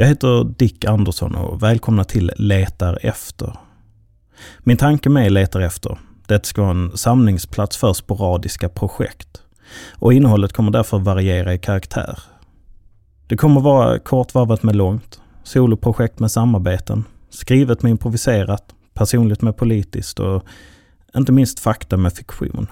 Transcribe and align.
Jag 0.00 0.06
heter 0.06 0.44
Dick 0.44 0.84
Andersson 0.84 1.34
och 1.34 1.62
välkomna 1.62 2.04
till 2.04 2.32
Letar 2.36 2.98
efter. 3.02 3.56
Min 4.58 4.76
tanke 4.76 5.08
med 5.08 5.32
Letar 5.32 5.60
efter, 5.60 5.98
det 6.26 6.46
ska 6.46 6.62
vara 6.62 6.70
en 6.70 6.96
samlingsplats 6.96 7.76
för 7.76 7.92
sporadiska 7.92 8.68
projekt. 8.68 9.42
Och 9.90 10.12
innehållet 10.12 10.52
kommer 10.52 10.70
därför 10.70 10.98
variera 10.98 11.54
i 11.54 11.58
karaktär. 11.58 12.18
Det 13.26 13.36
kommer 13.36 13.60
vara 13.60 13.98
kortvarvat 13.98 14.62
med 14.62 14.76
långt, 14.76 15.20
soloprojekt 15.42 16.18
med 16.18 16.30
samarbeten, 16.30 17.04
skrivet 17.30 17.82
med 17.82 17.90
improviserat, 17.90 18.74
personligt 18.94 19.42
med 19.42 19.56
politiskt 19.56 20.20
och 20.20 20.44
inte 21.16 21.32
minst 21.32 21.60
fakta 21.60 21.96
med 21.96 22.12
fiktion. 22.12 22.66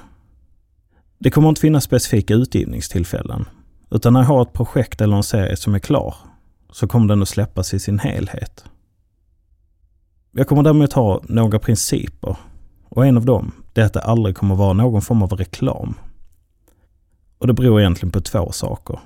Det 1.18 1.30
kommer 1.30 1.48
inte 1.48 1.61
finnas 1.61 1.84
specifika 1.84 2.34
utgivningstillfällen, 2.34 3.45
utan 3.90 4.12
när 4.12 4.20
jag 4.20 4.29
har 4.29 4.43
ett 4.43 4.52
projekt 4.52 5.00
eller 5.00 5.16
en 5.16 5.22
serie 5.22 5.56
som 5.56 5.74
är 5.74 5.79
klar 5.79 6.14
så 6.71 6.87
kommer 6.89 7.09
den 7.09 7.23
att 7.23 7.29
släppas 7.29 7.75
i 7.75 7.79
sin 7.79 7.98
helhet. 7.98 8.65
Jag 10.33 10.47
kommer 10.47 10.62
däremot 10.62 10.93
ha 10.93 11.23
några 11.24 11.59
principer 11.59 12.37
och 12.88 13.07
en 13.07 13.16
av 13.16 13.24
dem 13.24 13.52
är 13.74 13.84
att 13.84 13.93
det 13.93 14.01
aldrig 14.01 14.37
kommer 14.37 14.55
vara 14.55 14.73
någon 14.73 15.02
form 15.02 15.23
av 15.23 15.33
reklam. 15.33 15.95
Och 17.38 17.47
det 17.47 17.52
beror 17.52 17.80
egentligen 17.80 18.12
på 18.12 18.21
två 18.21 18.52
saker. 18.52 18.98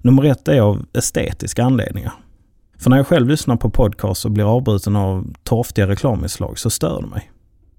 Nummer 0.00 0.24
ett 0.24 0.48
är 0.48 0.60
av 0.60 0.86
estetiska 0.92 1.64
anledningar. 1.64 2.12
För 2.78 2.90
när 2.90 2.96
jag 2.96 3.06
själv 3.06 3.28
lyssnar 3.28 3.56
på 3.56 3.70
podcast 3.70 4.24
och 4.24 4.30
blir 4.30 4.56
avbruten 4.56 4.96
av 4.96 5.32
torftiga 5.42 5.86
reklaminslag 5.86 6.58
så 6.58 6.70
stör 6.70 7.02
det 7.02 7.08
mig. 7.08 7.30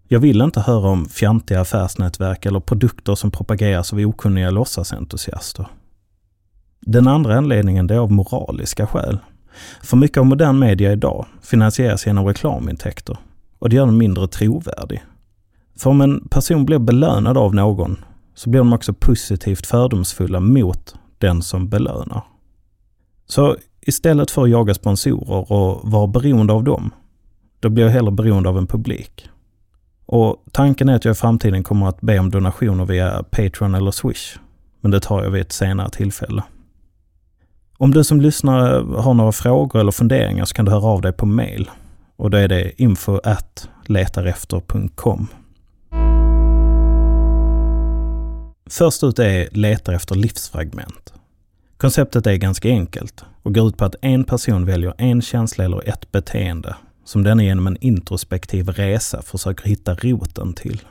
Jag 0.07 0.19
vill 0.19 0.41
inte 0.41 0.61
höra 0.61 0.89
om 0.89 1.05
fjantiga 1.05 1.61
affärsnätverk 1.61 2.45
eller 2.45 2.59
produkter 2.59 3.15
som 3.15 3.31
propageras 3.31 3.93
av 3.93 3.99
okunniga 3.99 4.49
låtsasentusiaster. 4.49 5.67
Den 6.85 7.07
andra 7.07 7.37
anledningen 7.37 7.89
är 7.89 7.97
av 7.97 8.11
moraliska 8.11 8.87
skäl. 8.87 9.17
För 9.81 9.97
mycket 9.97 10.17
av 10.17 10.25
modern 10.25 10.59
media 10.59 10.91
idag 10.91 11.25
finansieras 11.41 12.07
genom 12.07 12.25
reklamintäkter 12.25 13.17
och 13.59 13.69
det 13.69 13.75
gör 13.75 13.85
den 13.85 13.97
mindre 13.97 14.27
trovärdig. 14.27 15.03
För 15.77 15.89
om 15.89 16.01
en 16.01 16.27
person 16.27 16.65
blir 16.65 16.79
belönad 16.79 17.37
av 17.37 17.55
någon 17.55 17.97
så 18.35 18.49
blir 18.49 18.59
de 18.59 18.73
också 18.73 18.93
positivt 18.93 19.65
fördomsfulla 19.65 20.39
mot 20.39 20.95
den 21.17 21.41
som 21.41 21.69
belönar. 21.69 22.21
Så 23.25 23.55
istället 23.81 24.31
för 24.31 24.43
att 24.43 24.49
jaga 24.49 24.73
sponsorer 24.73 25.51
och 25.51 25.91
vara 25.91 26.07
beroende 26.07 26.53
av 26.53 26.63
dem, 26.63 26.91
då 27.59 27.69
blir 27.69 27.83
jag 27.83 27.91
hellre 27.91 28.11
beroende 28.11 28.49
av 28.49 28.57
en 28.57 28.67
publik. 28.67 29.29
Och 30.05 30.43
tanken 30.51 30.89
är 30.89 30.95
att 30.95 31.05
jag 31.05 31.11
i 31.11 31.15
framtiden 31.15 31.63
kommer 31.63 31.87
att 31.87 32.01
be 32.01 32.19
om 32.19 32.31
donationer 32.31 32.85
via 32.85 33.23
Patreon 33.23 33.75
eller 33.75 33.91
Swish. 33.91 34.37
Men 34.81 34.91
det 34.91 34.99
tar 34.99 35.23
jag 35.23 35.31
vid 35.31 35.41
ett 35.41 35.51
senare 35.51 35.89
tillfälle. 35.89 36.43
Om 37.83 37.91
du 37.91 38.03
som 38.03 38.21
lyssnar 38.21 38.83
har 39.01 39.13
några 39.13 39.31
frågor 39.31 39.79
eller 39.79 39.91
funderingar 39.91 40.45
så 40.45 40.53
kan 40.53 40.65
du 40.65 40.71
höra 40.71 40.85
av 40.85 41.01
dig 41.01 41.13
på 41.13 41.25
mail. 41.25 41.69
Och 42.15 42.29
då 42.29 42.37
är 42.37 42.47
det 42.47 42.81
info 42.81 43.19
at 43.23 43.69
letarefter.com. 43.85 45.27
Först 48.69 49.03
ut 49.03 49.19
är 49.19 49.47
Letar 49.51 49.93
efter 49.93 50.15
livsfragment. 50.15 51.13
Konceptet 51.77 52.27
är 52.27 52.35
ganska 52.35 52.69
enkelt 52.69 53.25
och 53.43 53.53
går 53.53 53.67
ut 53.67 53.77
på 53.77 53.85
att 53.85 53.95
en 54.01 54.23
person 54.23 54.65
väljer 54.65 54.93
en 54.97 55.21
känsla 55.21 55.63
eller 55.63 55.89
ett 55.89 56.11
beteende 56.11 56.75
som 57.05 57.23
den 57.23 57.39
genom 57.39 57.67
en 57.67 57.77
introspektiv 57.81 58.69
resa 58.69 59.21
försöker 59.21 59.69
hitta 59.69 59.95
roten 59.95 60.53
till. 60.53 60.81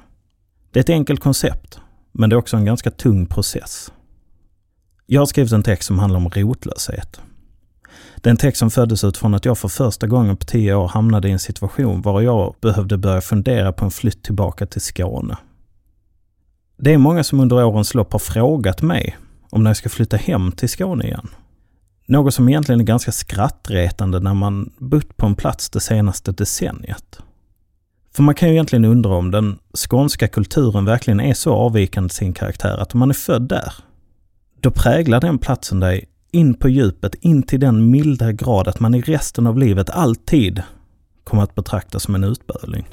Det 0.71 0.79
är 0.79 0.83
ett 0.83 0.91
enkelt 0.91 1.21
koncept, 1.21 1.81
men 2.13 2.31
det 2.31 2.35
är 2.35 2.39
också 2.39 2.57
en 2.57 2.65
ganska 2.65 2.91
tung 2.91 3.27
process. 3.27 3.93
Jag 5.13 5.21
har 5.21 5.27
skrivit 5.27 5.53
en 5.53 5.63
text 5.63 5.87
som 5.87 5.99
handlar 5.99 6.19
om 6.19 6.29
rotlöshet. 6.29 7.21
Det 8.17 8.29
är 8.29 8.31
en 8.31 8.37
text 8.37 8.59
som 8.59 8.71
föddes 8.71 9.05
utifrån 9.05 9.35
att 9.35 9.45
jag 9.45 9.59
för 9.59 9.69
första 9.69 10.07
gången 10.07 10.37
på 10.37 10.47
tio 10.47 10.75
år 10.75 10.89
hamnade 10.89 11.29
i 11.29 11.33
en 11.33 11.39
situation 11.39 12.03
var 12.03 12.21
jag 12.21 12.55
behövde 12.61 12.99
börja 12.99 13.21
fundera 13.21 13.73
på 13.73 13.85
en 13.85 13.91
flytt 13.91 14.23
tillbaka 14.23 14.67
till 14.67 14.81
Skåne. 14.81 15.37
Det 16.77 16.95
är 16.95 16.99
många 16.99 17.25
som 17.25 17.41
under 17.41 17.65
årens 17.65 17.95
lopp 17.95 18.13
har 18.13 18.19
frågat 18.19 18.83
mig 18.83 19.19
om 19.51 19.63
när 19.63 19.71
jag 19.71 19.77
ska 19.77 19.89
flytta 19.89 20.17
hem 20.17 20.53
till 20.53 20.69
Skåne 20.69 21.05
igen. 21.05 21.29
Något 22.07 22.35
som 22.35 22.49
egentligen 22.49 22.81
är 22.81 22.85
ganska 22.85 23.13
skrattretande 23.13 24.21
när 24.21 24.35
man 24.35 24.73
bott 24.79 25.17
på 25.17 25.27
en 25.27 25.35
plats 25.35 25.71
det 25.71 25.81
senaste 25.81 26.33
decenniet. 26.33 27.19
För 28.15 28.23
man 28.23 28.35
kan 28.35 28.49
ju 28.49 28.55
egentligen 28.55 28.85
undra 28.85 29.15
om 29.15 29.31
den 29.31 29.59
skånska 29.89 30.29
kulturen 30.29 30.85
verkligen 30.85 31.21
är 31.21 31.35
så 31.35 31.53
avvikande 31.53 32.09
sin 32.09 32.33
karaktär 32.33 32.79
att 32.79 32.95
om 32.95 33.01
man 33.01 33.11
är 33.11 33.15
född 33.15 33.43
där, 33.43 33.73
då 34.63 34.71
präglar 34.71 35.21
den 35.21 35.39
platsen 35.39 35.81
dig 35.81 36.09
in 36.31 36.55
på 36.55 36.69
djupet, 36.69 37.15
in 37.15 37.43
till 37.43 37.61
den 37.61 37.91
milda 37.91 38.33
grad 38.33 38.69
att 38.69 38.81
man 38.81 38.95
i 38.95 39.01
resten 39.01 39.47
av 39.47 39.59
livet 39.59 39.91
alltid 39.91 40.63
kommer 41.25 41.43
att 41.43 41.55
betraktas 41.55 42.03
som 42.03 42.15
en 42.15 42.25
utböling. 42.25 42.87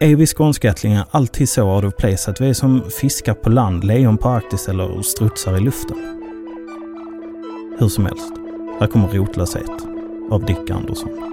Är 0.00 0.16
vi 0.16 0.26
skånskättlingar 0.26 1.06
alltid 1.10 1.48
så 1.48 1.74
out 1.74 1.84
of 1.84 1.96
place 1.96 2.30
att 2.30 2.40
vi 2.40 2.48
är 2.48 2.54
som 2.54 2.82
fiskar 3.00 3.34
på 3.34 3.50
land, 3.50 3.84
lejon 3.84 4.18
på 4.18 4.28
Arktis 4.28 4.68
eller 4.68 5.02
strutsar 5.02 5.56
i 5.56 5.60
luften? 5.60 5.96
Hur 7.78 7.88
som 7.88 8.06
helst, 8.06 8.32
här 8.80 8.86
kommer 8.86 9.08
Rotlöshet 9.08 9.86
av 10.30 10.44
Dick 10.44 10.70
Andersson. 10.70 11.31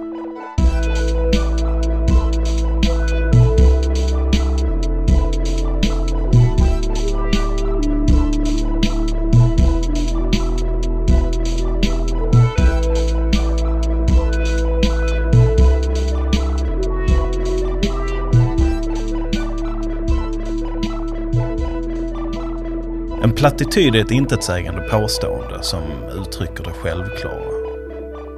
En 23.22 23.32
plattityd 23.32 23.94
är 23.94 24.00
ett 24.00 24.10
intetsägande 24.10 24.80
påstående 24.80 25.62
som 25.62 25.82
uttrycker 26.22 26.64
det 26.64 26.70
självklara. 26.70 27.60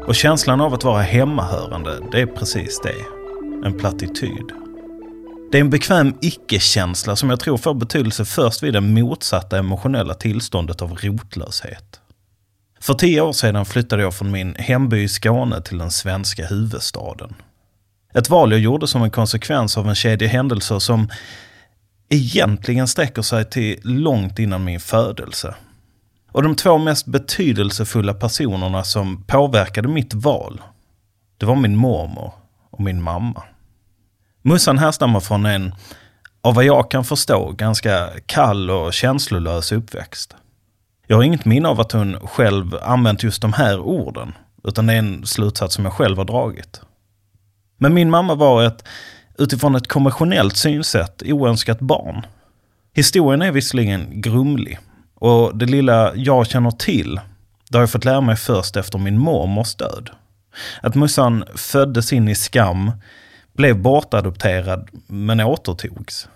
Och 0.06 0.15
känslan 0.15 0.60
av 0.60 0.75
att 0.75 0.84
vara 0.84 1.03
hemmahörande, 1.03 1.98
det 2.12 2.20
är 2.20 2.26
precis 2.26 2.81
det. 2.82 2.94
En 3.66 3.78
plattityd. 3.78 4.53
Det 5.53 5.59
är 5.59 5.60
en 5.60 5.71
bekväm 5.71 6.15
icke-känsla 6.21 7.16
som 7.16 7.31
jag 7.31 7.41
tror 7.41 7.56
får 7.56 7.75
betydelse 7.75 8.25
först 8.25 8.62
vid 8.62 8.72
det 8.72 8.81
motsatta 8.81 9.59
emotionella 9.59 10.15
tillståndet 10.15 10.82
av 10.82 10.92
rotlöshet. 10.92 12.00
För 12.81 12.94
tio 12.94 13.21
år 13.21 13.32
sedan 13.32 13.65
flyttade 13.65 14.03
jag 14.03 14.15
från 14.15 14.31
min 14.31 14.54
hemby 14.54 15.03
i 15.03 15.09
Skåne 15.09 15.62
till 15.62 15.78
den 15.78 15.91
svenska 15.91 16.47
huvudstaden. 16.47 17.34
Ett 18.15 18.31
val 18.31 18.50
jag 18.50 18.60
gjorde 18.60 18.87
som 18.87 19.03
en 19.03 19.10
konsekvens 19.10 19.78
av 19.78 19.88
en 19.88 19.94
kedja 19.94 20.28
händelser 20.28 20.78
som 20.78 21.09
egentligen 22.12 22.88
sträcker 22.88 23.22
sig 23.22 23.44
till 23.44 23.80
långt 23.82 24.38
innan 24.38 24.64
min 24.64 24.80
födelse. 24.80 25.54
Och 26.32 26.42
de 26.42 26.54
två 26.54 26.78
mest 26.78 27.06
betydelsefulla 27.06 28.14
personerna 28.14 28.84
som 28.84 29.24
påverkade 29.24 29.88
mitt 29.88 30.14
val, 30.14 30.60
det 31.36 31.46
var 31.46 31.56
min 31.56 31.76
mormor 31.76 32.32
och 32.70 32.80
min 32.80 33.02
mamma. 33.02 33.42
Mussan 34.42 34.78
härstammar 34.78 35.20
från 35.20 35.46
en, 35.46 35.74
av 36.40 36.54
vad 36.54 36.64
jag 36.64 36.90
kan 36.90 37.04
förstå, 37.04 37.52
ganska 37.52 38.10
kall 38.26 38.70
och 38.70 38.92
känslolös 38.92 39.72
uppväxt. 39.72 40.36
Jag 41.06 41.16
har 41.16 41.22
inget 41.22 41.44
minne 41.44 41.68
av 41.68 41.80
att 41.80 41.92
hon 41.92 42.20
själv 42.20 42.76
använt 42.82 43.22
just 43.22 43.42
de 43.42 43.52
här 43.52 43.80
orden, 43.80 44.32
utan 44.64 44.86
det 44.86 44.92
är 44.92 44.98
en 44.98 45.26
slutsats 45.26 45.74
som 45.74 45.84
jag 45.84 45.94
själv 45.94 46.18
har 46.18 46.24
dragit. 46.24 46.80
Men 47.78 47.94
min 47.94 48.10
mamma 48.10 48.34
var 48.34 48.64
ett 48.64 48.84
utifrån 49.38 49.75
ett 49.75 49.88
konventionellt 49.88 50.56
synsätt 50.56 51.22
oönskat 51.26 51.81
barn. 51.81 52.26
Historien 52.94 53.43
är 53.43 53.53
visserligen 53.53 54.20
grumlig 54.20 54.78
och 55.15 55.56
det 55.59 55.66
lilla 55.66 56.15
jag 56.15 56.47
känner 56.47 56.70
till, 56.70 57.20
det 57.71 57.78
har 57.78 57.82
jag 57.82 57.91
fått 57.91 58.04
lära 58.04 58.21
mig 58.21 58.37
först 58.37 58.76
efter 58.76 58.98
min 58.98 59.18
mormors 59.18 59.74
död. 59.74 60.10
Att 60.80 60.95
mussan 60.95 61.45
föddes 61.54 62.12
in 62.12 62.28
i 62.28 62.34
skam, 62.34 62.92
blev 63.53 63.83
bortadopterad 63.83 64.89
men 65.06 65.41
återtogs. 65.41 66.28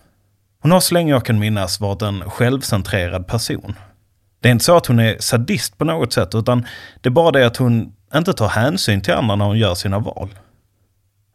Hon 0.61 0.71
har 0.71 0.81
så 0.81 0.95
länge 0.95 1.13
jag 1.13 1.25
kan 1.25 1.39
minnas 1.39 1.81
varit 1.81 2.03
en 2.03 2.31
självcentrerad 2.31 3.27
person. 3.27 3.75
Det 4.41 4.49
är 4.49 4.53
inte 4.53 4.65
så 4.65 4.77
att 4.77 4.87
hon 4.87 4.99
är 4.99 5.17
sadist 5.21 5.79
på 5.79 5.85
något 5.85 6.13
sätt, 6.13 6.35
utan 6.35 6.67
det 7.01 7.09
är 7.09 7.11
bara 7.11 7.31
det 7.31 7.47
att 7.47 7.57
hon 7.57 7.93
inte 8.15 8.33
tar 8.33 8.49
hänsyn 8.49 9.01
till 9.01 9.15
andra 9.15 9.37
när 9.37 9.45
hon 9.45 9.59
gör 9.59 9.75
sina 9.75 9.99
val. 9.99 10.29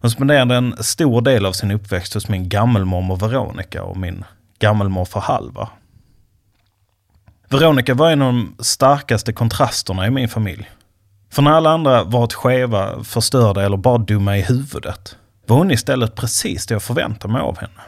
Hon 0.02 0.12
spenderade 0.12 0.56
en 0.56 0.76
stor 0.80 1.22
del 1.22 1.46
av 1.46 1.52
sin 1.52 1.72
uppväxt 1.72 2.14
hos 2.14 2.28
min 2.28 2.50
gammelmormor 2.50 3.16
Veronica 3.16 3.84
och 3.84 3.98
min 3.98 4.24
gammelmorfar 4.60 5.22
Halva. 5.22 5.70
Veronica 7.50 7.94
var 7.94 8.12
en 8.12 8.22
av 8.22 8.34
de 8.34 8.56
starkaste 8.60 9.34
kontrasterna 9.34 10.08
i 10.08 10.10
min 10.10 10.30
familj. 10.30 10.70
För 11.32 11.42
när 11.42 11.52
alla 11.52 11.70
andra 11.70 12.04
varit 12.04 12.34
skeva, 12.34 13.04
förstörda 13.04 13.66
eller 13.66 13.78
bara 13.78 13.98
dumma 13.98 14.38
i 14.38 14.42
huvudet 14.42 15.18
var 15.46 15.58
hon 15.58 15.72
istället 15.72 16.16
precis 16.16 16.66
det 16.66 16.74
jag 16.74 16.84
förväntade 16.84 17.34
mig 17.34 17.42
av 17.42 17.58
henne. 17.58 17.82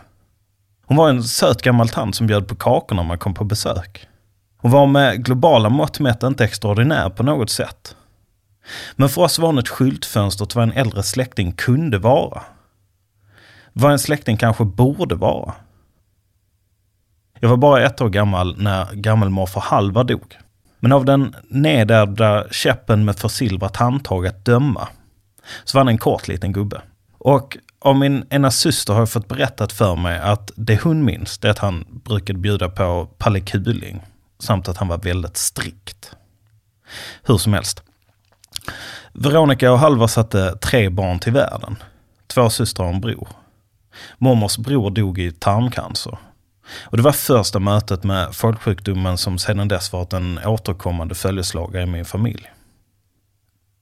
Hon 0.85 0.97
var 0.97 1.09
en 1.09 1.23
söt 1.23 1.61
gammal 1.61 1.89
tant 1.89 2.15
som 2.15 2.27
bjöd 2.27 2.47
på 2.47 2.55
kakor 2.55 2.95
när 2.95 3.03
man 3.03 3.17
kom 3.17 3.33
på 3.33 3.43
besök. 3.43 4.07
Hon 4.57 4.71
var 4.71 4.87
med 4.87 5.25
globala 5.25 5.69
mått 5.69 5.99
mätt 5.99 6.23
inte 6.23 6.43
extraordinär 6.43 7.09
på 7.09 7.23
något 7.23 7.49
sätt. 7.49 7.95
Men 8.95 9.09
för 9.09 9.21
oss 9.21 9.39
var 9.39 9.47
hon 9.47 9.57
ett 9.57 9.69
skyltfönster 9.69 10.45
till 10.45 10.55
vad 10.55 10.63
en 10.63 10.77
äldre 10.77 11.03
släkting 11.03 11.51
kunde 11.51 11.97
vara. 11.97 12.41
Vad 13.73 13.91
en 13.91 13.99
släkting 13.99 14.37
kanske 14.37 14.65
borde 14.65 15.15
vara. 15.15 15.53
Jag 17.39 17.49
var 17.49 17.57
bara 17.57 17.85
ett 17.85 18.01
år 18.01 18.09
gammal 18.09 18.55
när 18.57 18.93
gammelmorfar 18.93 19.61
Halvar 19.61 20.03
dog. 20.03 20.37
Men 20.79 20.91
av 20.91 21.05
den 21.05 21.35
nedärvda 21.49 22.45
käppen 22.51 23.05
med 23.05 23.15
försilvrat 23.15 23.75
handtag 23.75 24.27
att 24.27 24.45
döma 24.45 24.87
så 25.63 25.77
var 25.77 25.79
han 25.79 25.87
en 25.87 25.97
kort 25.97 26.27
liten 26.27 26.53
gubbe. 26.53 26.81
Och 27.17 27.57
av 27.79 27.95
min 27.95 28.25
ena 28.29 28.51
syster 28.51 28.93
har 28.93 29.01
jag 29.01 29.09
fått 29.09 29.27
berättat 29.27 29.71
för 29.71 29.95
mig 29.95 30.19
att 30.19 30.51
det 30.55 30.83
hon 30.83 31.05
minns 31.05 31.37
det 31.37 31.47
är 31.47 31.51
att 31.51 31.59
han 31.59 31.85
brukade 31.89 32.39
bjuda 32.39 32.69
på 32.69 33.09
pallekuling 33.17 34.01
samt 34.39 34.67
att 34.67 34.77
han 34.77 34.87
var 34.87 34.97
väldigt 34.97 35.37
strikt. 35.37 36.11
Hur 37.23 37.37
som 37.37 37.53
helst. 37.53 37.83
Veronica 39.13 39.71
och 39.71 39.79
Halvar 39.79 40.07
satte 40.07 40.57
tre 40.57 40.89
barn 40.89 41.19
till 41.19 41.33
världen. 41.33 41.75
Två 42.27 42.49
systrar 42.49 42.85
och 42.85 42.93
en 42.93 43.01
bror. 43.01 43.27
Mormors 44.17 44.57
bror 44.57 44.89
dog 44.89 45.19
i 45.19 45.31
tarmcancer. 45.31 46.17
Och 46.83 46.97
det 46.97 47.03
var 47.03 47.11
första 47.11 47.59
mötet 47.59 48.03
med 48.03 48.35
folksjukdomen 48.35 49.17
som 49.17 49.37
sedan 49.37 49.67
dess 49.67 49.93
varit 49.93 50.13
en 50.13 50.39
återkommande 50.45 51.15
följeslagare 51.15 51.83
i 51.83 51.85
min 51.85 52.05
familj. 52.05 52.51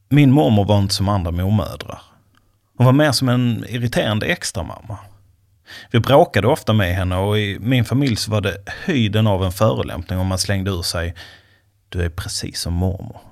Min 0.10 0.32
mormor 0.32 0.66
var 0.66 0.80
inte 0.80 0.94
som 0.94 1.10
andra 1.10 1.32
mormödrar. 1.32 2.02
Hon 2.78 2.86
var 2.86 2.94
mer 2.94 3.12
som 3.12 3.30
en 3.30 3.66
irriterande 3.70 4.26
extramamma. 4.26 4.98
Vi 5.92 6.00
bråkade 6.00 6.48
ofta 6.48 6.74
med 6.74 6.96
henne 6.96 7.18
och 7.18 7.40
i 7.40 7.60
min 7.60 7.86
familj 7.86 8.16
så 8.16 8.32
var 8.32 8.42
det 8.42 8.58
höjden 8.86 9.28
av 9.28 9.44
en 9.44 9.52
förolämpning 9.52 10.20
om 10.20 10.28
man 10.28 10.38
slängde 10.38 10.72
ur 10.72 10.82
sig 10.82 11.16
Du 11.90 12.04
är 12.04 12.10
precis 12.10 12.60
som 12.60 12.74
mormor. 12.74 13.31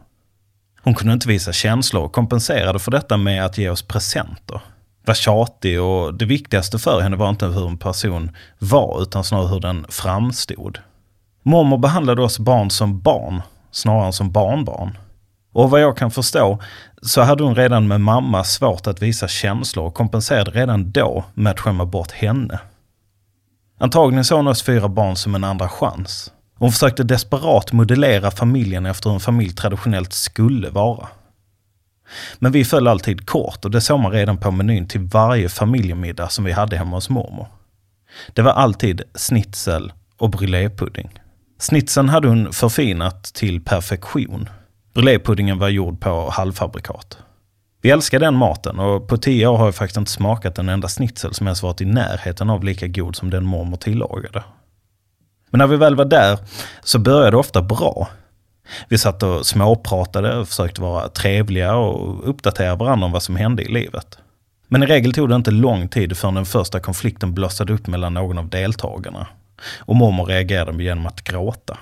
Hon 0.83 0.93
kunde 0.93 1.13
inte 1.13 1.27
visa 1.27 1.53
känslor 1.53 2.03
och 2.03 2.11
kompenserade 2.11 2.79
för 2.79 2.91
detta 2.91 3.17
med 3.17 3.45
att 3.45 3.57
ge 3.57 3.69
oss 3.69 3.81
presenter. 3.81 4.61
Var 5.05 5.13
tjatig 5.13 5.81
och 5.81 6.13
det 6.13 6.25
viktigaste 6.25 6.79
för 6.79 7.01
henne 7.01 7.15
var 7.15 7.29
inte 7.29 7.45
hur 7.45 7.67
en 7.67 7.77
person 7.77 8.31
var 8.59 9.01
utan 9.01 9.23
snarare 9.23 9.47
hur 9.47 9.59
den 9.59 9.85
framstod. 9.89 10.79
Mormor 11.43 11.77
behandlade 11.77 12.21
oss 12.21 12.39
barn 12.39 12.69
som 12.69 12.99
barn 12.99 13.41
snarare 13.71 14.05
än 14.05 14.13
som 14.13 14.31
barnbarn. 14.31 14.97
Och 15.53 15.69
vad 15.69 15.81
jag 15.81 15.97
kan 15.97 16.11
förstå 16.11 16.59
så 17.01 17.21
hade 17.21 17.43
hon 17.43 17.55
redan 17.55 17.87
med 17.87 18.01
mamma 18.01 18.43
svårt 18.43 18.87
att 18.87 19.01
visa 19.01 19.27
känslor 19.27 19.85
och 19.85 19.93
kompenserade 19.93 20.51
redan 20.51 20.91
då 20.91 21.25
med 21.33 21.51
att 21.51 21.59
skämma 21.59 21.85
bort 21.85 22.11
henne. 22.11 22.59
Antagligen 23.79 24.25
såg 24.25 24.37
hon 24.37 24.47
oss 24.47 24.63
fyra 24.63 24.87
barn 24.87 25.15
som 25.15 25.35
en 25.35 25.43
andra 25.43 25.69
chans. 25.69 26.31
Hon 26.59 26.71
försökte 26.71 27.03
desperat 27.03 27.71
modellera 27.71 28.31
familjen 28.31 28.85
efter 28.85 29.09
hur 29.09 29.13
en 29.13 29.19
familj 29.19 29.51
traditionellt 29.53 30.13
skulle 30.13 30.69
vara. 30.69 31.07
Men 32.39 32.51
vi 32.51 32.65
föll 32.65 32.87
alltid 32.87 33.25
kort 33.25 33.65
och 33.65 33.71
det 33.71 33.81
såg 33.81 33.99
man 33.99 34.11
redan 34.11 34.37
på 34.37 34.51
menyn 34.51 34.87
till 34.87 35.01
varje 35.01 35.49
familjemiddag 35.49 36.29
som 36.29 36.43
vi 36.43 36.51
hade 36.51 36.77
hemma 36.77 36.97
hos 36.97 37.09
mormor. 37.09 37.47
Det 38.33 38.41
var 38.41 38.51
alltid 38.51 39.01
snitsel 39.15 39.93
och 40.17 40.29
brulépudding. 40.29 41.09
Snitsen 41.59 42.09
hade 42.09 42.27
hon 42.27 42.53
förfinat 42.53 43.23
till 43.23 43.61
perfektion 43.61 44.49
Brulépuddingen 44.93 45.59
var 45.59 45.69
gjord 45.69 45.99
på 45.99 46.29
halvfabrikat. 46.29 47.17
Vi 47.81 47.89
älskar 47.89 48.19
den 48.19 48.35
maten 48.35 48.79
och 48.79 49.07
på 49.07 49.17
tio 49.17 49.47
år 49.47 49.57
har 49.57 49.65
jag 49.65 49.75
faktiskt 49.75 49.97
inte 49.97 50.11
smakat 50.11 50.57
en 50.57 50.69
enda 50.69 50.87
snitsel 50.87 51.33
som 51.33 51.47
ens 51.47 51.63
varit 51.63 51.81
i 51.81 51.85
närheten 51.85 52.49
av 52.49 52.63
lika 52.63 52.87
god 52.87 53.15
som 53.15 53.29
den 53.29 53.45
mormor 53.45 53.77
tillagade. 53.77 54.43
Men 55.49 55.59
när 55.59 55.67
vi 55.67 55.77
väl 55.77 55.95
var 55.95 56.05
där 56.05 56.39
så 56.83 56.99
började 56.99 57.31
det 57.31 57.37
ofta 57.37 57.61
bra. 57.61 58.07
Vi 58.89 58.97
satt 58.97 59.23
och 59.23 59.45
småpratade 59.45 60.37
och 60.37 60.47
försökte 60.47 60.81
vara 60.81 61.09
trevliga 61.09 61.75
och 61.75 62.29
uppdatera 62.29 62.75
varandra 62.75 63.05
om 63.05 63.11
vad 63.11 63.23
som 63.23 63.35
hände 63.35 63.63
i 63.63 63.67
livet. 63.67 64.17
Men 64.67 64.83
i 64.83 64.85
regel 64.85 65.13
tog 65.13 65.29
det 65.29 65.35
inte 65.35 65.51
lång 65.51 65.87
tid 65.87 66.17
förrän 66.17 66.35
den 66.35 66.45
första 66.45 66.79
konflikten 66.79 67.33
blossade 67.33 67.73
upp 67.73 67.87
mellan 67.87 68.13
någon 68.13 68.37
av 68.37 68.49
deltagarna. 68.49 69.27
Och 69.79 69.95
mormor 69.95 70.25
reagerade 70.25 70.83
genom 70.83 71.05
att 71.05 71.21
gråta. 71.21 71.77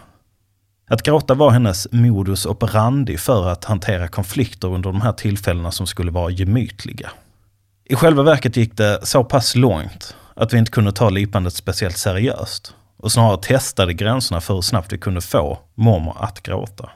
Att 0.90 1.04
gråta 1.04 1.34
var 1.34 1.52
hennes 1.52 1.88
modus 1.92 2.46
operandi 2.46 3.18
för 3.18 3.50
att 3.50 3.66
hantera 3.66 4.08
konflikter 4.08 4.68
under 4.68 4.92
de 4.92 5.02
här 5.02 5.12
tillfällena 5.12 5.72
som 5.72 5.88
skulle 5.88 6.12
vara 6.12 6.32
gemytliga. 6.32 7.12
I 7.86 7.96
själva 7.96 8.24
verket 8.24 8.58
gick 8.58 8.78
det 8.78 9.00
så 9.04 9.24
pass 9.24 9.56
långt 9.56 10.16
att 10.36 10.54
vi 10.54 10.58
inte 10.58 10.72
kunde 10.72 10.92
ta 10.92 11.10
lipandet 11.10 11.54
speciellt 11.54 11.98
seriöst 11.98 12.74
och 12.98 13.12
snarare 13.12 13.38
testade 13.38 13.94
gränserna 13.94 14.42
för 14.42 14.54
hur 14.54 14.62
snabbt 14.62 14.94
vi 14.94 14.98
kunde 14.98 15.22
få 15.22 15.60
mormor 15.76 16.18
att 16.20 16.44
gråta. 16.44 16.90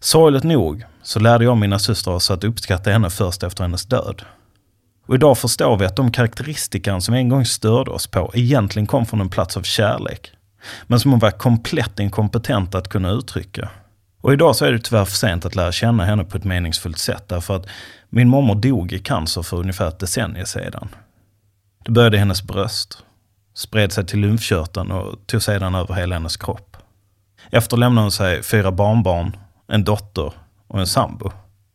Sorgligt 0.00 0.44
nog 0.44 0.84
så 1.02 1.20
lärde 1.20 1.44
jag 1.44 1.56
mina 1.56 1.78
systrar 1.78 2.14
oss 2.14 2.30
att 2.30 2.44
uppskatta 2.44 2.90
henne 2.90 3.10
först 3.10 3.42
efter 3.42 3.64
hennes 3.64 3.86
död. 3.86 4.22
Och 5.06 5.14
idag 5.14 5.38
förstår 5.38 5.76
vi 5.76 5.84
att 5.86 5.96
de 5.96 6.12
karaktäristikan 6.12 7.02
som 7.02 7.14
en 7.14 7.28
gång 7.28 7.44
störde 7.44 7.90
oss 7.90 8.06
på 8.06 8.30
egentligen 8.34 8.86
kom 8.86 9.06
från 9.06 9.20
en 9.20 9.30
plats 9.30 9.56
av 9.56 9.62
kärlek 9.62 10.32
men 10.86 11.00
som 11.00 11.10
hon 11.10 11.20
var 11.20 11.30
komplett 11.30 12.00
inkompetent 12.00 12.74
att 12.74 12.88
kunna 12.88 13.10
uttrycka. 13.10 13.68
Och 14.20 14.32
idag 14.32 14.56
så 14.56 14.64
är 14.64 14.72
det 14.72 14.78
tyvärr 14.78 15.04
för 15.04 15.16
sent 15.16 15.44
att 15.44 15.56
lära 15.56 15.72
känna 15.72 16.04
henne 16.04 16.24
på 16.24 16.36
ett 16.36 16.44
meningsfullt 16.44 16.98
sätt 16.98 17.24
därför 17.28 17.56
att 17.56 17.66
min 18.10 18.28
mormor 18.28 18.54
dog 18.54 18.92
i 18.92 18.98
cancer 18.98 19.42
för 19.42 19.56
ungefär 19.56 19.88
ett 19.88 19.98
decennium 19.98 20.46
sedan. 20.46 20.88
Det 21.84 21.90
började 21.90 22.16
i 22.16 22.20
hennes 22.20 22.42
bröst, 22.42 23.04
spred 23.58 23.92
sig 23.92 24.06
till 24.06 24.20
lymfkörteln 24.20 24.90
och 24.90 25.26
tog 25.26 25.42
sedan 25.42 25.74
över 25.74 25.94
hela 25.94 26.14
hennes 26.14 26.36
kropp. 26.36 26.76
Efter 27.50 27.76
lämnade 27.76 28.04
hon 28.04 28.12
sig 28.12 28.42
fyra 28.42 28.72
barnbarn, 28.72 29.36
en 29.68 29.84
dotter 29.84 30.32
och 30.68 30.80
en 30.80 30.86
sambo. 30.86 31.32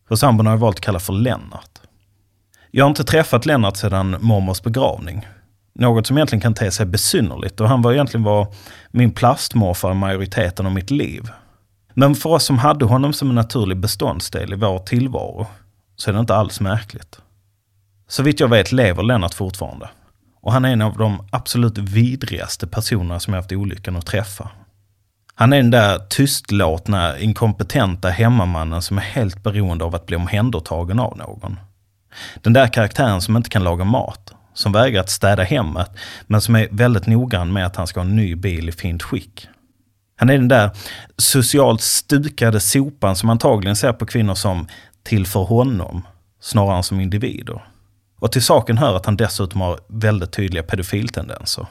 För 0.07 0.15
sambon 0.15 0.45
har 0.45 0.53
jag 0.53 0.57
valt 0.57 0.77
att 0.77 0.85
kalla 0.85 0.99
för 0.99 1.13
Lennart. 1.13 1.79
Jag 2.71 2.85
har 2.85 2.89
inte 2.89 3.03
träffat 3.03 3.45
Lennart 3.45 3.77
sedan 3.77 4.17
mormors 4.19 4.61
begravning. 4.61 5.27
Något 5.75 6.07
som 6.07 6.17
egentligen 6.17 6.41
kan 6.41 6.53
te 6.53 6.71
sig 6.71 6.85
besynnerligt 6.85 7.59
och 7.59 7.69
han 7.69 7.81
var 7.81 7.93
egentligen 7.93 8.23
var 8.23 8.47
min 8.91 9.11
plastmorfar 9.11 9.93
majoriteten 9.93 10.65
av 10.65 10.71
mitt 10.71 10.91
liv. 10.91 11.29
Men 11.93 12.15
för 12.15 12.29
oss 12.29 12.43
som 12.43 12.57
hade 12.57 12.85
honom 12.85 13.13
som 13.13 13.29
en 13.29 13.35
naturlig 13.35 13.77
beståndsdel 13.77 14.53
i 14.53 14.55
vår 14.55 14.79
tillvaro 14.79 15.47
så 15.95 16.09
är 16.09 16.13
det 16.13 16.19
inte 16.19 16.35
alls 16.35 16.59
märkligt. 16.59 17.19
Så 18.07 18.23
vitt 18.23 18.39
jag 18.39 18.47
vet 18.47 18.71
lever 18.71 19.03
Lennart 19.03 19.33
fortfarande. 19.33 19.89
Och 20.43 20.53
han 20.53 20.65
är 20.65 20.73
en 20.73 20.81
av 20.81 20.97
de 20.97 21.27
absolut 21.31 21.77
vidrigaste 21.77 22.67
personerna 22.67 23.19
som 23.19 23.33
jag 23.33 23.41
haft 23.41 23.51
olyckan 23.51 23.95
att 23.95 24.05
träffa. 24.05 24.49
Han 25.35 25.53
är 25.53 25.57
den 25.57 25.71
där 25.71 25.99
tystlåtna, 25.99 27.19
inkompetenta 27.19 28.09
hemmamannen 28.09 28.81
som 28.81 28.97
är 28.97 29.01
helt 29.01 29.43
beroende 29.43 29.85
av 29.85 29.95
att 29.95 30.05
bli 30.05 30.15
omhändertagen 30.15 30.99
av 30.99 31.17
någon. 31.17 31.59
Den 32.41 32.53
där 32.53 32.67
karaktären 32.67 33.21
som 33.21 33.37
inte 33.37 33.49
kan 33.49 33.63
laga 33.63 33.83
mat, 33.83 34.33
som 34.53 34.71
vägrar 34.71 35.01
att 35.01 35.09
städa 35.09 35.43
hemmet, 35.43 35.91
men 36.27 36.41
som 36.41 36.55
är 36.55 36.67
väldigt 36.71 37.07
noggrann 37.07 37.53
med 37.53 37.65
att 37.65 37.75
han 37.75 37.87
ska 37.87 37.99
ha 37.99 38.05
en 38.05 38.15
ny 38.15 38.35
bil 38.35 38.69
i 38.69 38.71
fint 38.71 39.03
skick. 39.03 39.47
Han 40.15 40.29
är 40.29 40.33
den 40.33 40.47
där 40.47 40.71
socialt 41.17 41.81
stukade 41.81 42.59
sopan 42.59 43.15
som 43.15 43.29
antagligen 43.29 43.75
ser 43.75 43.93
på 43.93 44.05
kvinnor 44.05 44.35
som 44.35 44.67
till 45.03 45.27
för 45.27 45.43
honom, 45.43 46.07
snarare 46.41 46.77
än 46.77 46.83
som 46.83 46.99
individer. 46.99 47.61
Och 48.23 48.31
till 48.31 48.43
saken 48.43 48.77
hör 48.77 48.95
att 48.95 49.05
han 49.05 49.17
dessutom 49.17 49.61
har 49.61 49.79
väldigt 49.87 50.31
tydliga 50.31 50.63
pedofiltendenser. 50.63 51.67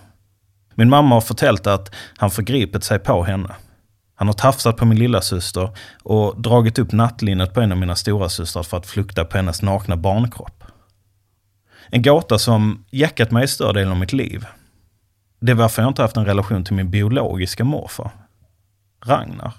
Min 0.75 0.91
mamma 0.91 1.15
har 1.15 1.21
förtällt 1.21 1.67
att 1.67 1.95
han 2.17 2.31
förgripit 2.31 2.85
sig 2.85 2.99
på 2.99 3.25
henne. 3.25 3.55
Han 4.15 4.27
har 4.27 4.35
tafsat 4.35 4.77
på 4.77 4.85
min 4.85 4.99
lilla 4.99 5.21
syster 5.21 5.71
och 6.03 6.43
dragit 6.43 6.79
upp 6.79 6.93
nattlinnet 6.93 7.55
på 7.55 7.61
en 7.61 7.73
av 7.73 7.79
mina 7.79 7.97
stora 7.97 8.29
systrar 8.29 8.63
för 8.63 8.77
att 8.77 8.87
flukta 8.87 9.25
på 9.25 9.37
hennes 9.37 9.63
nakna 9.63 9.97
barnkropp. 9.97 10.65
En 11.91 12.03
gåta 12.03 12.39
som 12.39 12.85
jäckat 12.91 13.31
mig 13.31 13.49
större 13.49 13.73
delen 13.73 13.93
av 13.93 13.99
mitt 13.99 14.13
liv. 14.13 14.47
Det 15.41 15.53
är 15.53 15.57
varför 15.57 15.83
jag 15.83 15.91
inte 15.91 16.03
haft 16.03 16.17
en 16.17 16.27
relation 16.27 16.65
till 16.65 16.75
min 16.75 16.91
biologiska 16.91 17.65
morfar. 17.65 18.11
Ragnar. 19.05 19.53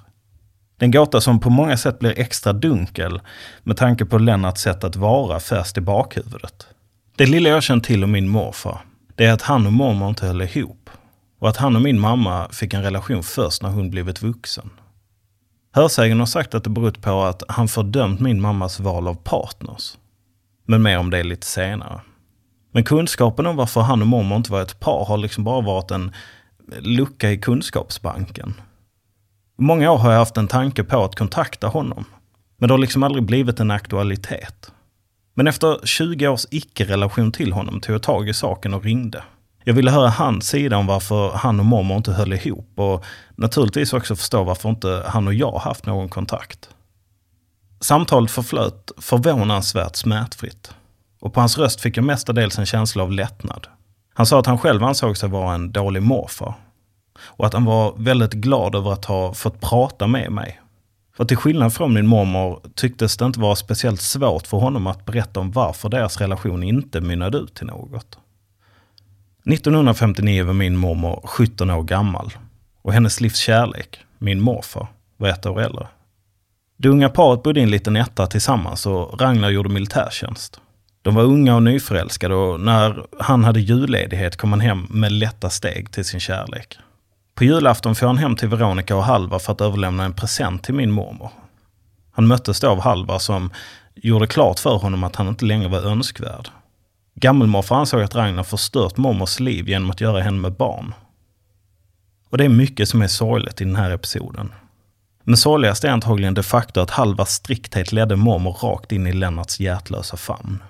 Den 0.77 0.91
gåta 0.91 1.21
som 1.21 1.39
på 1.39 1.49
många 1.49 1.77
sätt 1.77 1.99
blir 1.99 2.19
extra 2.19 2.53
dunkel 2.53 3.21
med 3.63 3.77
tanke 3.77 4.05
på 4.05 4.17
Lennarts 4.17 4.61
sätt 4.61 4.83
att 4.83 4.95
vara 4.95 5.39
fäst 5.39 5.77
i 5.77 5.81
bakhuvudet. 5.81 6.67
Det 7.15 7.25
lilla 7.25 7.49
jag 7.49 7.63
känt 7.63 7.83
till 7.83 8.03
om 8.03 8.11
min 8.11 8.29
morfar, 8.29 8.81
det 9.15 9.25
är 9.25 9.33
att 9.33 9.41
han 9.41 9.65
och 9.65 9.73
mormor 9.73 10.09
inte 10.09 10.25
höll 10.25 10.41
ihop. 10.41 10.89
Och 11.39 11.49
att 11.49 11.57
han 11.57 11.75
och 11.75 11.81
min 11.81 11.99
mamma 11.99 12.49
fick 12.51 12.73
en 12.73 12.83
relation 12.83 13.23
först 13.23 13.61
när 13.61 13.69
hon 13.69 13.89
blivit 13.89 14.21
vuxen. 14.21 14.69
Hörsägen 15.73 16.19
har 16.19 16.25
sagt 16.25 16.55
att 16.55 16.63
det 16.63 16.69
berott 16.69 17.01
på 17.01 17.23
att 17.23 17.43
han 17.47 17.67
fördömt 17.67 18.19
min 18.19 18.41
mammas 18.41 18.79
val 18.79 19.07
av 19.07 19.15
partners. 19.15 19.97
Men 20.65 20.81
mer 20.81 20.97
om 20.97 21.09
det 21.09 21.23
lite 21.23 21.47
senare. 21.47 22.01
Men 22.71 22.83
kunskapen 22.83 23.45
om 23.45 23.55
varför 23.55 23.81
han 23.81 24.01
och 24.01 24.07
mormor 24.07 24.37
inte 24.37 24.51
var 24.51 24.61
ett 24.61 24.79
par 24.79 25.05
har 25.05 25.17
liksom 25.17 25.43
bara 25.43 25.61
varit 25.61 25.91
en 25.91 26.11
lucka 26.79 27.31
i 27.31 27.37
kunskapsbanken. 27.37 28.53
Många 29.57 29.91
år 29.91 29.97
har 29.97 30.11
jag 30.11 30.19
haft 30.19 30.37
en 30.37 30.47
tanke 30.47 30.83
på 30.83 31.03
att 31.03 31.15
kontakta 31.15 31.67
honom. 31.67 32.05
Men 32.57 32.67
det 32.67 32.73
har 32.73 32.79
liksom 32.79 33.03
aldrig 33.03 33.23
blivit 33.23 33.59
en 33.59 33.71
aktualitet. 33.71 34.71
Men 35.33 35.47
efter 35.47 35.79
20 35.83 36.27
års 36.27 36.45
icke-relation 36.51 37.31
till 37.31 37.53
honom 37.53 37.81
tog 37.81 37.95
jag 37.95 38.03
tag 38.03 38.29
i 38.29 38.33
saken 38.33 38.73
och 38.73 38.83
ringde. 38.83 39.23
Jag 39.63 39.73
ville 39.73 39.91
höra 39.91 40.09
hans 40.09 40.47
sida 40.47 40.77
om 40.77 40.87
varför 40.87 41.31
han 41.31 41.59
och 41.59 41.65
mormor 41.65 41.97
inte 41.97 42.11
höll 42.11 42.33
ihop 42.33 42.69
och 42.75 43.05
naturligtvis 43.35 43.93
också 43.93 44.15
förstå 44.15 44.43
varför 44.43 44.69
inte 44.69 45.03
han 45.07 45.27
och 45.27 45.33
jag 45.33 45.57
haft 45.57 45.85
någon 45.85 46.09
kontakt. 46.09 46.69
Samtalet 47.79 48.31
förflöt 48.31 48.91
förvånansvärt 48.97 49.95
smärtfritt. 49.95 50.71
Och 51.19 51.33
på 51.33 51.39
hans 51.39 51.57
röst 51.57 51.81
fick 51.81 51.97
jag 51.97 52.03
mestadels 52.03 52.59
en 52.59 52.65
känsla 52.65 53.03
av 53.03 53.11
lättnad. 53.11 53.67
Han 54.13 54.25
sa 54.25 54.39
att 54.39 54.45
han 54.45 54.57
själv 54.57 54.83
ansåg 54.83 55.17
sig 55.17 55.29
vara 55.29 55.53
en 55.53 55.71
dålig 55.71 56.03
morfar. 56.03 56.53
Och 57.21 57.45
att 57.45 57.53
han 57.53 57.65
var 57.65 57.93
väldigt 57.97 58.33
glad 58.33 58.75
över 58.75 58.93
att 58.93 59.05
ha 59.05 59.33
fått 59.33 59.61
prata 59.61 60.07
med 60.07 60.31
mig. 60.31 60.59
Och 61.17 61.27
till 61.27 61.37
skillnad 61.37 61.73
från 61.73 61.93
min 61.93 62.07
mormor 62.07 62.59
tycktes 62.75 63.17
det 63.17 63.25
inte 63.25 63.39
vara 63.39 63.55
speciellt 63.55 64.01
svårt 64.01 64.47
för 64.47 64.57
honom 64.57 64.87
att 64.87 65.05
berätta 65.05 65.39
om 65.39 65.51
varför 65.51 65.89
deras 65.89 66.21
relation 66.21 66.63
inte 66.63 67.01
mynnade 67.01 67.37
ut 67.37 67.53
till 67.53 67.67
något. 67.67 68.17
1959 69.45 70.43
var 70.45 70.53
min 70.53 70.77
mormor 70.77 71.21
17 71.23 71.69
år 71.69 71.83
gammal 71.83 72.33
och 72.81 72.93
hennes 72.93 73.21
livs 73.21 73.37
kärlek, 73.37 73.99
min 74.17 74.41
morfar, 74.41 74.87
var 75.17 75.29
ett 75.29 75.45
år 75.45 75.61
äldre. 75.61 75.87
Det 76.77 76.89
unga 76.89 77.09
paret 77.09 77.43
bodde 77.43 77.59
i 77.59 77.63
en 77.63 77.71
liten 77.71 77.95
etta 77.95 78.27
tillsammans 78.27 78.85
och 78.85 79.21
Ragnar 79.21 79.49
gjorde 79.49 79.69
militärtjänst. 79.69 80.59
De 81.01 81.15
var 81.15 81.23
unga 81.23 81.55
och 81.55 81.63
nyförälskade 81.63 82.35
och 82.35 82.59
när 82.59 83.05
han 83.19 83.43
hade 83.43 83.59
julledighet 83.59 84.37
kom 84.37 84.51
han 84.51 84.61
hem 84.61 84.87
med 84.89 85.11
lätta 85.11 85.49
steg 85.49 85.91
till 85.91 86.05
sin 86.05 86.19
kärlek. 86.19 86.77
På 87.35 87.43
julafton 87.43 87.95
får 87.95 88.07
han 88.07 88.17
hem 88.17 88.35
till 88.35 88.47
Veronica 88.47 88.95
och 88.95 89.03
Halvar 89.03 89.39
för 89.39 89.53
att 89.53 89.61
överlämna 89.61 90.03
en 90.05 90.13
present 90.13 90.63
till 90.63 90.73
min 90.73 90.91
mormor. 90.91 91.31
Han 92.11 92.27
möttes 92.27 92.59
då 92.59 92.69
av 92.69 92.79
Halvar 92.79 93.19
som 93.19 93.51
gjorde 93.95 94.27
klart 94.27 94.59
för 94.59 94.77
honom 94.77 95.03
att 95.03 95.15
han 95.15 95.27
inte 95.27 95.45
längre 95.45 95.67
var 95.67 95.81
önskvärd. 95.81 96.49
Gammelmorfar 97.15 97.75
ansåg 97.75 98.01
att 98.01 98.15
Ragnar 98.15 98.43
förstört 98.43 98.97
mormors 98.97 99.39
liv 99.39 99.69
genom 99.69 99.91
att 99.91 100.01
göra 100.01 100.21
henne 100.21 100.37
med 100.39 100.53
barn. 100.53 100.93
Och 102.29 102.37
det 102.37 102.45
är 102.45 102.49
mycket 102.49 102.89
som 102.89 103.01
är 103.01 103.07
sorgligt 103.07 103.61
i 103.61 103.63
den 103.63 103.75
här 103.75 103.91
episoden. 103.91 104.53
Men 105.23 105.37
sorgligast 105.37 105.83
är 105.83 105.89
antagligen 105.89 106.33
det 106.33 106.43
faktum 106.43 106.83
att 106.83 106.89
Halvars 106.89 107.29
strikthet 107.29 107.91
ledde 107.91 108.15
mormor 108.15 108.51
rakt 108.53 108.91
in 108.91 109.07
i 109.07 109.13
Lennarts 109.13 109.59
hjärtlösa 109.59 110.17
famn. 110.17 110.63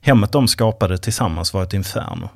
Hemmet 0.00 0.32
de 0.32 0.48
skapade 0.48 0.98
tillsammans 0.98 1.54
var 1.54 1.62
ett 1.62 1.74
inferno. 1.74 2.28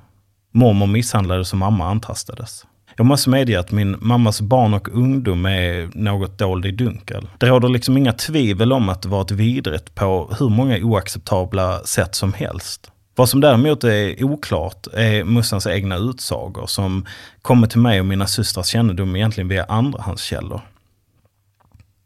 Mormor 0.53 0.87
misshandlades 0.87 1.53
och 1.53 1.59
mamma 1.59 1.89
antastades. 1.89 2.67
Jag 2.97 3.07
måste 3.07 3.31
medge 3.31 3.61
att 3.61 3.73
min 3.73 3.97
mammas 4.01 4.41
barn 4.41 4.75
och 4.75 4.89
ungdom 4.89 5.47
är 5.47 5.91
något 5.95 6.39
dold 6.39 6.67
i 6.67 6.71
dunkel. 6.71 7.29
Det 7.39 7.47
råder 7.47 7.69
liksom 7.69 7.97
inga 7.97 8.13
tvivel 8.13 8.73
om 8.73 8.89
att 8.89 9.03
det 9.03 9.09
varit 9.09 9.31
vidrigt 9.31 9.95
på 9.95 10.35
hur 10.39 10.49
många 10.49 10.79
oacceptabla 10.79 11.81
sätt 11.85 12.15
som 12.15 12.33
helst. 12.33 12.91
Vad 13.15 13.29
som 13.29 13.41
däremot 13.41 13.85
är 13.85 14.25
oklart 14.25 14.87
är 14.93 15.25
Mussans 15.25 15.67
egna 15.67 15.97
utsagor 15.97 16.67
som 16.67 17.07
kommer 17.43 17.67
till 17.67 17.81
mig 17.81 18.01
och 18.01 18.07
mina 18.07 18.27
systrars 18.27 18.67
kännedom 18.67 19.17
egentligen 19.17 19.49
via 19.49 19.65
andrahandskällor. 19.65 20.61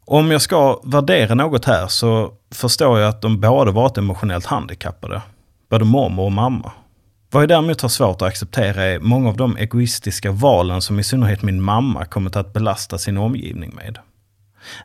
Om 0.05 0.31
jag 0.31 0.41
ska 0.41 0.81
värdera 0.83 1.35
något 1.35 1.65
här 1.65 1.87
så 1.87 2.33
förstår 2.53 2.99
jag 2.99 3.09
att 3.09 3.21
de 3.21 3.39
båda 3.39 3.71
varit 3.71 3.97
emotionellt 3.97 4.45
handikappade. 4.45 5.21
Både 5.69 5.85
mormor 5.85 6.25
och 6.25 6.31
mamma. 6.31 6.71
Vad 7.33 7.43
jag 7.43 7.49
däremot 7.49 7.81
har 7.81 7.89
svårt 7.89 8.21
att 8.21 8.27
acceptera 8.27 8.83
är 8.83 8.99
många 8.99 9.29
av 9.29 9.37
de 9.37 9.57
egoistiska 9.57 10.31
valen 10.31 10.81
som 10.81 10.99
i 10.99 11.03
synnerhet 11.03 11.41
min 11.41 11.61
mamma 11.61 12.05
kommit 12.05 12.35
att 12.35 12.53
belasta 12.53 12.97
sin 12.97 13.17
omgivning 13.17 13.75
med. 13.75 13.97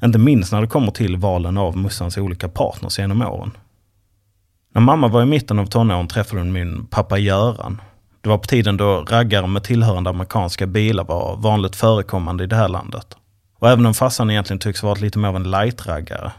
Inte 0.05 0.19
minst 0.19 0.53
när 0.53 0.61
det 0.61 0.67
kommer 0.67 0.91
till 0.91 1.17
valen 1.17 1.59
av 1.59 1.77
Mussans 1.77 2.19
olika 2.19 2.49
partners 2.49 2.99
genom 2.99 3.23
åren. 3.23 3.51
När 4.75 4.81
mamma 4.83 5.09
var 5.09 5.23
i 5.23 5.27
mitten 5.27 5.59
av 5.59 5.67
tonåren 5.67 6.09
träffade 6.09 6.41
hon 6.41 6.53
min 6.53 6.87
pappa 6.87 7.19
Göran. 7.19 7.81
Det 8.21 8.29
var 8.29 8.39
på 8.39 8.47
tiden 8.47 8.77
då 8.77 9.05
raggare 9.09 9.47
med 9.47 9.65
tillhörande 9.65 10.11
amerikanska 10.11 10.67
bilar 10.67 11.05
var 11.05 11.37
vanligt 11.37 11.77
förekommande 11.77 12.45
i 12.45 12.47
det 12.47 12.57
här 12.57 12.69
landet. 12.69 13.17
Och 13.59 13.71
även 13.71 13.87
om 13.87 13.95
farsan 13.95 14.31
egentligen 14.31 14.61
tycks 14.61 14.83
vara 14.83 14.95
lite 14.95 15.19
mer 15.19 15.29
av 15.29 15.37
en 15.37 15.51
light-raggare 15.51 16.33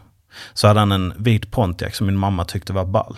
så 0.54 0.68
hade 0.68 0.80
han 0.80 0.92
en 0.92 1.12
vit 1.16 1.50
Pontiac 1.50 1.96
som 1.96 2.06
min 2.06 2.18
mamma 2.18 2.44
tyckte 2.44 2.72
var 2.72 2.84
ball. 2.84 3.16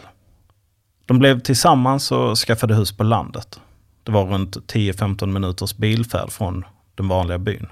De 1.11 1.19
blev 1.19 1.41
tillsammans 1.41 2.13
och 2.13 2.39
skaffade 2.39 2.75
hus 2.75 2.93
på 2.93 3.05
landet. 3.05 3.61
Det 4.03 4.13
var 4.13 4.25
runt 4.27 4.57
10-15 4.57 5.27
minuters 5.27 5.77
bilfärd 5.77 6.31
från 6.31 6.65
den 6.95 7.09
vanliga 7.09 7.39
byn. 7.39 7.67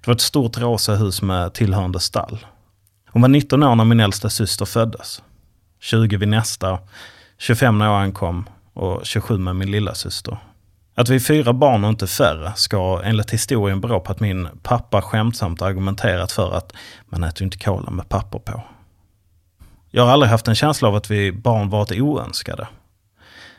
Det 0.00 0.06
var 0.06 0.14
ett 0.14 0.20
stort 0.20 0.58
rosa 0.58 0.94
hus 0.94 1.22
med 1.22 1.54
tillhörande 1.54 2.00
stall. 2.00 2.38
Hon 3.10 3.22
var 3.22 3.28
19 3.28 3.62
år 3.62 3.74
när 3.74 3.84
min 3.84 4.00
äldsta 4.00 4.30
syster 4.30 4.64
föddes. 4.64 5.22
20 5.80 6.16
vid 6.16 6.28
nästa, 6.28 6.78
25 7.38 7.78
när 7.78 7.86
jag 7.86 8.02
ankom 8.02 8.48
och 8.72 9.00
27 9.06 9.38
med 9.38 9.56
min 9.56 9.70
lilla 9.70 9.94
syster. 9.94 10.38
Att 10.94 11.08
vi 11.08 11.14
är 11.14 11.20
fyra 11.20 11.52
barn 11.52 11.84
och 11.84 11.90
inte 11.90 12.06
färre 12.06 12.52
ska 12.56 13.02
enligt 13.04 13.30
historien 13.30 13.80
bero 13.80 14.00
på 14.00 14.12
att 14.12 14.20
min 14.20 14.48
pappa 14.62 15.02
skämtsamt 15.02 15.62
argumenterat 15.62 16.32
för 16.32 16.54
att 16.54 16.72
man 17.06 17.24
äter 17.24 17.42
ju 17.42 17.44
inte 17.44 17.58
kola 17.58 17.90
med 17.90 18.08
papper 18.08 18.38
på. 18.38 18.62
Jag 19.94 20.04
har 20.04 20.12
aldrig 20.12 20.30
haft 20.30 20.48
en 20.48 20.54
känsla 20.54 20.88
av 20.88 20.94
att 20.94 21.10
vi 21.10 21.32
barn 21.32 21.68
varit 21.68 21.92
oönskade. 21.92 22.68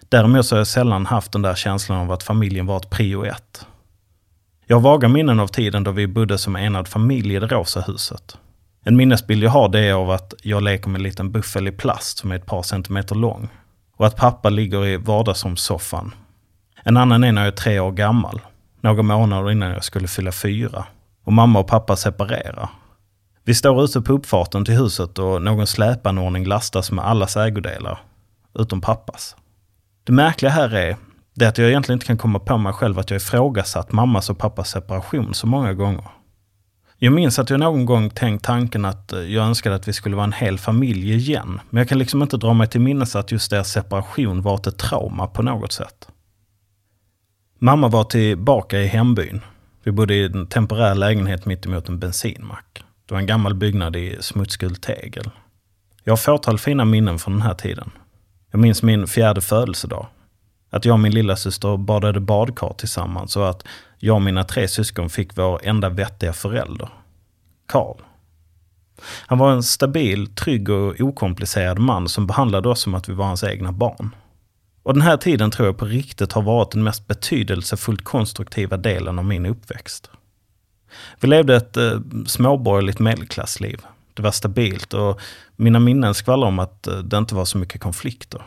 Däremot 0.10 0.46
så 0.46 0.56
har 0.56 0.60
jag 0.60 0.68
sällan 0.68 1.06
haft 1.06 1.32
den 1.32 1.42
där 1.42 1.56
känslan 1.56 2.00
av 2.00 2.12
att 2.12 2.24
familjen 2.24 2.66
varit 2.66 2.90
prio 2.90 3.25
ett. 3.25 3.66
Jag 4.68 4.75
har 4.75 4.82
vaga 4.82 5.08
minnen 5.08 5.40
av 5.40 5.48
tiden 5.48 5.84
då 5.84 5.92
vi 5.92 6.08
bodde 6.08 6.38
som 6.38 6.56
enad 6.56 6.88
familj 6.88 7.36
i 7.36 7.40
det 7.40 7.48
rosa 7.48 7.82
huset. 7.82 8.38
En 8.84 8.96
minnesbild 8.96 9.44
jag 9.44 9.52
har 9.52 9.70
det 9.70 9.80
är 9.80 9.94
av 9.94 10.12
att 10.12 10.34
jag 10.42 10.63
leker 10.63 10.90
med 10.90 11.00
en 11.00 11.04
liten 11.04 11.32
buffel 11.32 11.68
i 11.68 11.72
plast 11.72 12.18
som 12.18 12.32
är 12.32 12.36
ett 12.36 12.46
par 12.46 12.62
centimeter 12.63 13.16
lång. 13.16 13.50
Och 13.98 14.08
att 14.08 14.16
pappa 14.16 14.50
ligger 14.50 14.86
i 14.86 14.98
vardagsrumssoffan. 14.98 16.16
En 16.84 16.98
annan 16.98 17.24
är 17.24 17.32
när 17.32 17.42
jag 17.42 17.54
är 17.54 17.58
tre 17.58 17.80
år 17.80 17.92
gammal, 17.92 18.42
några 18.82 19.04
månader 19.04 19.52
innan 19.52 19.72
jag 19.72 19.84
skulle 19.84 20.08
fylla 20.08 20.32
fyra. 20.32 20.86
Och 21.24 21.34
mamma 21.34 21.60
och 21.60 21.68
pappa 21.68 21.96
separerar 21.96 22.70
vi 23.46 23.54
står 23.54 23.84
ute 23.84 24.02
på 24.02 24.14
uppfarten 24.14 24.66
till 24.66 24.74
huset 24.74 25.20
och 25.20 25.42
någon 25.42 25.68
släpanordning 25.68 26.46
lastas 26.46 26.92
med 26.92 27.06
allas 27.06 27.38
ägodelar, 27.38 28.00
utom 28.60 28.82
pappas. 28.82 29.36
Det 30.04 30.14
märkliga 30.14 30.52
här 30.52 30.76
är 30.76 30.98
det 31.34 31.46
att 31.46 31.58
jag 31.58 31.70
egentligen 31.70 31.96
inte 31.96 32.06
kan 32.06 32.18
komma 32.18 32.40
på 32.40 32.58
mig 32.58 32.74
själv 32.74 33.00
att 33.00 33.10
jag 33.10 33.18
ifrågasatt 33.18 33.92
mammas 33.92 34.30
och 34.30 34.38
pappas 34.38 34.70
separation 34.70 35.34
så 35.34 35.48
många 35.48 35.74
gånger. 35.74 36.06
Jag 36.98 37.14
minns 37.14 37.40
att 37.40 37.50
jag 37.50 37.60
någon 37.60 37.86
gång 37.86 38.10
tänkt 38.10 38.46
tanken 38.46 38.86
att 38.86 39.14
eh, 39.14 39.20
jag 39.20 39.46
önskade 39.46 39.76
att 39.76 39.88
vi 39.88 39.94
skulle 39.94 40.16
vara 40.16 40.26
en 40.26 40.34
hel 40.34 40.60
familj 40.60 41.14
igen, 41.14 41.60
men 41.70 41.78
jag 41.82 41.90
kan 41.90 42.00
liksom 42.00 42.22
inte 42.22 42.38
dra 42.38 42.54
mig 42.54 42.68
till 42.68 42.82
minnes 42.82 43.16
att 43.16 43.32
just 43.32 43.52
deras 43.52 43.72
separation 43.72 44.42
varit 44.42 44.68
ett 44.68 44.78
trauma 44.78 45.28
på 45.28 45.42
något 45.42 45.72
sätt. 45.72 46.08
Mamma 47.60 47.88
var 47.88 48.04
tillbaka 48.04 48.80
i 48.80 48.88
hembyn. 48.88 49.42
Vi 49.84 49.92
bodde 49.92 50.14
i 50.14 50.26
en 50.26 50.48
temporär 50.48 50.96
lägenhet 50.96 51.46
mittemot 51.46 51.90
en 51.90 52.00
bensinmack. 52.00 52.84
Det 53.13 53.15
var 53.15 53.22
en 53.22 53.27
gammal 53.27 53.53
byggnad 53.55 53.96
i 53.96 54.17
smutsgult 54.22 54.82
tegel. 54.82 55.29
Jag 56.03 56.12
har 56.12 56.17
fåtal 56.17 56.60
fina 56.60 56.86
minnen 56.86 57.20
från 57.20 57.34
den 57.34 57.41
här 57.41 57.53
tiden. 57.53 57.91
Jag 58.51 58.62
minns 58.62 58.84
min 58.84 59.08
fjärde 59.08 59.41
födelsedag. 59.41 60.08
Att 60.70 60.86
jag 60.86 60.93
och 60.93 61.00
min 61.00 61.13
lilla 61.13 61.36
syster 61.36 61.77
badade 61.77 62.20
badkar 62.20 62.74
tillsammans 62.77 63.36
och 63.36 63.50
att 63.50 63.65
jag 64.00 64.15
och 64.15 64.22
mina 64.22 64.43
tre 64.43 64.67
syskon 64.67 65.10
fick 65.10 65.38
vår 65.38 65.60
enda 65.63 65.89
vettiga 65.89 66.34
förälder. 66.34 66.89
Karl. 67.67 67.98
Han 69.27 69.38
var 69.38 69.51
en 69.51 69.63
stabil, 69.63 70.36
trygg 70.36 70.70
och 70.70 70.96
okomplicerad 71.00 71.79
man 71.79 72.10
som 72.10 72.27
behandlade 72.27 72.70
oss 72.70 72.82
som 72.82 72.96
att 72.96 73.10
vi 73.10 73.13
var 73.13 73.25
hans 73.25 73.43
egna 73.43 73.72
barn. 73.72 74.15
Och 74.84 74.93
den 74.93 75.03
här 75.03 75.17
tiden 75.17 75.51
tror 75.51 75.67
jag 75.67 75.77
på 75.77 75.86
riktigt 75.86 76.32
har 76.34 76.41
varit 76.41 76.72
den 76.72 76.84
mest 76.84 77.08
betydelsefullt 77.08 78.03
konstruktiva 78.03 78.77
delen 78.77 79.20
av 79.20 79.25
min 79.25 79.46
uppväxt. 79.46 80.10
Vi 81.20 81.28
levde 81.28 81.56
ett 81.56 81.78
eh, 81.78 82.00
småborgerligt 82.26 83.00
medelklassliv. 83.00 83.82
Det 84.14 84.22
var 84.22 84.32
stabilt 84.32 84.94
och 84.94 85.20
mina 85.56 85.80
minnen 85.80 86.14
skvallrar 86.14 86.48
om 86.48 86.60
att 86.60 86.88
eh, 86.88 86.98
det 86.98 87.18
inte 87.18 87.36
var 87.36 87.46
så 87.46 87.58
mycket 87.58 87.82
konflikter. 87.82 88.42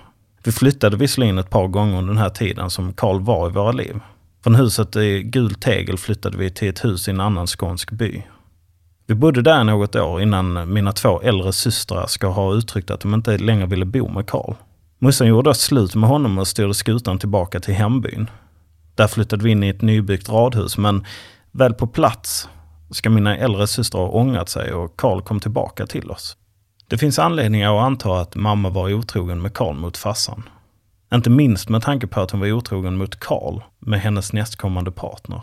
Vi 0.45 0.53
flyttade 0.53 0.97
visserligen 0.97 1.39
ett 1.39 1.51
par 1.51 1.67
gånger 1.67 1.99
under 1.99 2.15
den 2.15 2.23
här 2.23 2.31
tiden 2.31 2.71
som 2.71 2.93
Karl 2.93 3.21
var 3.21 3.49
i 3.49 3.53
våra 3.53 3.73
liv. 3.73 4.01
Från 4.43 4.55
huset 4.55 4.97
i 4.97 5.23
gul 5.23 5.55
tegel 5.55 5.99
flyttade 5.99 6.39
vi 6.39 6.51
till 6.51 6.69
ett 6.69 6.85
hus 6.85 7.09
i 7.09 7.11
en 7.11 7.21
annan 7.21 7.47
skånsk 7.47 7.91
by. 7.91 8.23
Vi 9.07 9.15
bodde 9.15 9.43
där 9.43 9.65
något 9.65 9.97
år 9.97 10.23
innan 10.23 10.73
mina 10.73 10.93
två 10.93 11.21
äldre 11.21 11.53
systrar 11.53 12.07
ska 12.07 12.27
ha 12.27 12.55
uttryckt 12.55 12.91
att 12.91 13.01
de 13.01 13.15
inte 13.15 13.39
längre 13.39 13.67
ville 13.67 13.85
bo 13.85 14.09
med 14.09 14.27
Karl. 14.27 14.55
Morsan 14.99 15.27
gjorde 15.27 15.55
slut 15.55 15.95
med 15.95 16.09
honom 16.09 16.39
och 16.39 16.49
styrde 16.49 16.75
skutan 16.75 17.19
tillbaka 17.19 17.61
till 17.61 17.75
hembyn. 17.75 18.31
Där 18.95 19.07
flyttade 19.07 19.45
vi 19.45 19.51
in 19.51 19.63
i 19.63 19.69
ett 19.69 19.83
nybyggt 19.83 20.29
radhus 20.29 20.79
men 20.79 21.05
Väl 21.59 21.75
på 21.75 21.87
plats 21.87 22.49
ska 22.91 23.11
mina 23.11 23.37
äldre 23.37 23.67
systrar 23.67 24.01
ha 24.01 24.09
ångrat 24.09 24.49
sig 24.49 24.73
och 24.73 24.97
Karl 24.97 25.23
kom 25.23 25.41
tillbaka 25.41 25.87
till 25.87 26.11
oss. 26.11 26.37
Det 26.89 26.99
finns 26.99 27.19
anledningar 27.19 27.77
att 27.77 27.83
anta 27.85 28.21
att 28.21 28.35
mamma 28.35 28.71
var 28.71 28.93
otrogen 28.93 29.43
med 29.43 29.55
Karl 29.55 29.75
mot 29.75 29.97
farsan. 29.97 30.43
Inte 31.15 31.31
minst 31.31 31.69
med 31.69 31.83
tanke 31.83 32.07
på 32.07 32.21
att 32.21 32.31
hon 32.31 32.41
var 32.41 32.53
otrogen 32.53 32.97
mot 32.97 33.21
Karl 33.21 33.61
med 33.79 34.01
hennes 34.01 34.33
nästkommande 34.33 34.91
partner. 34.91 35.43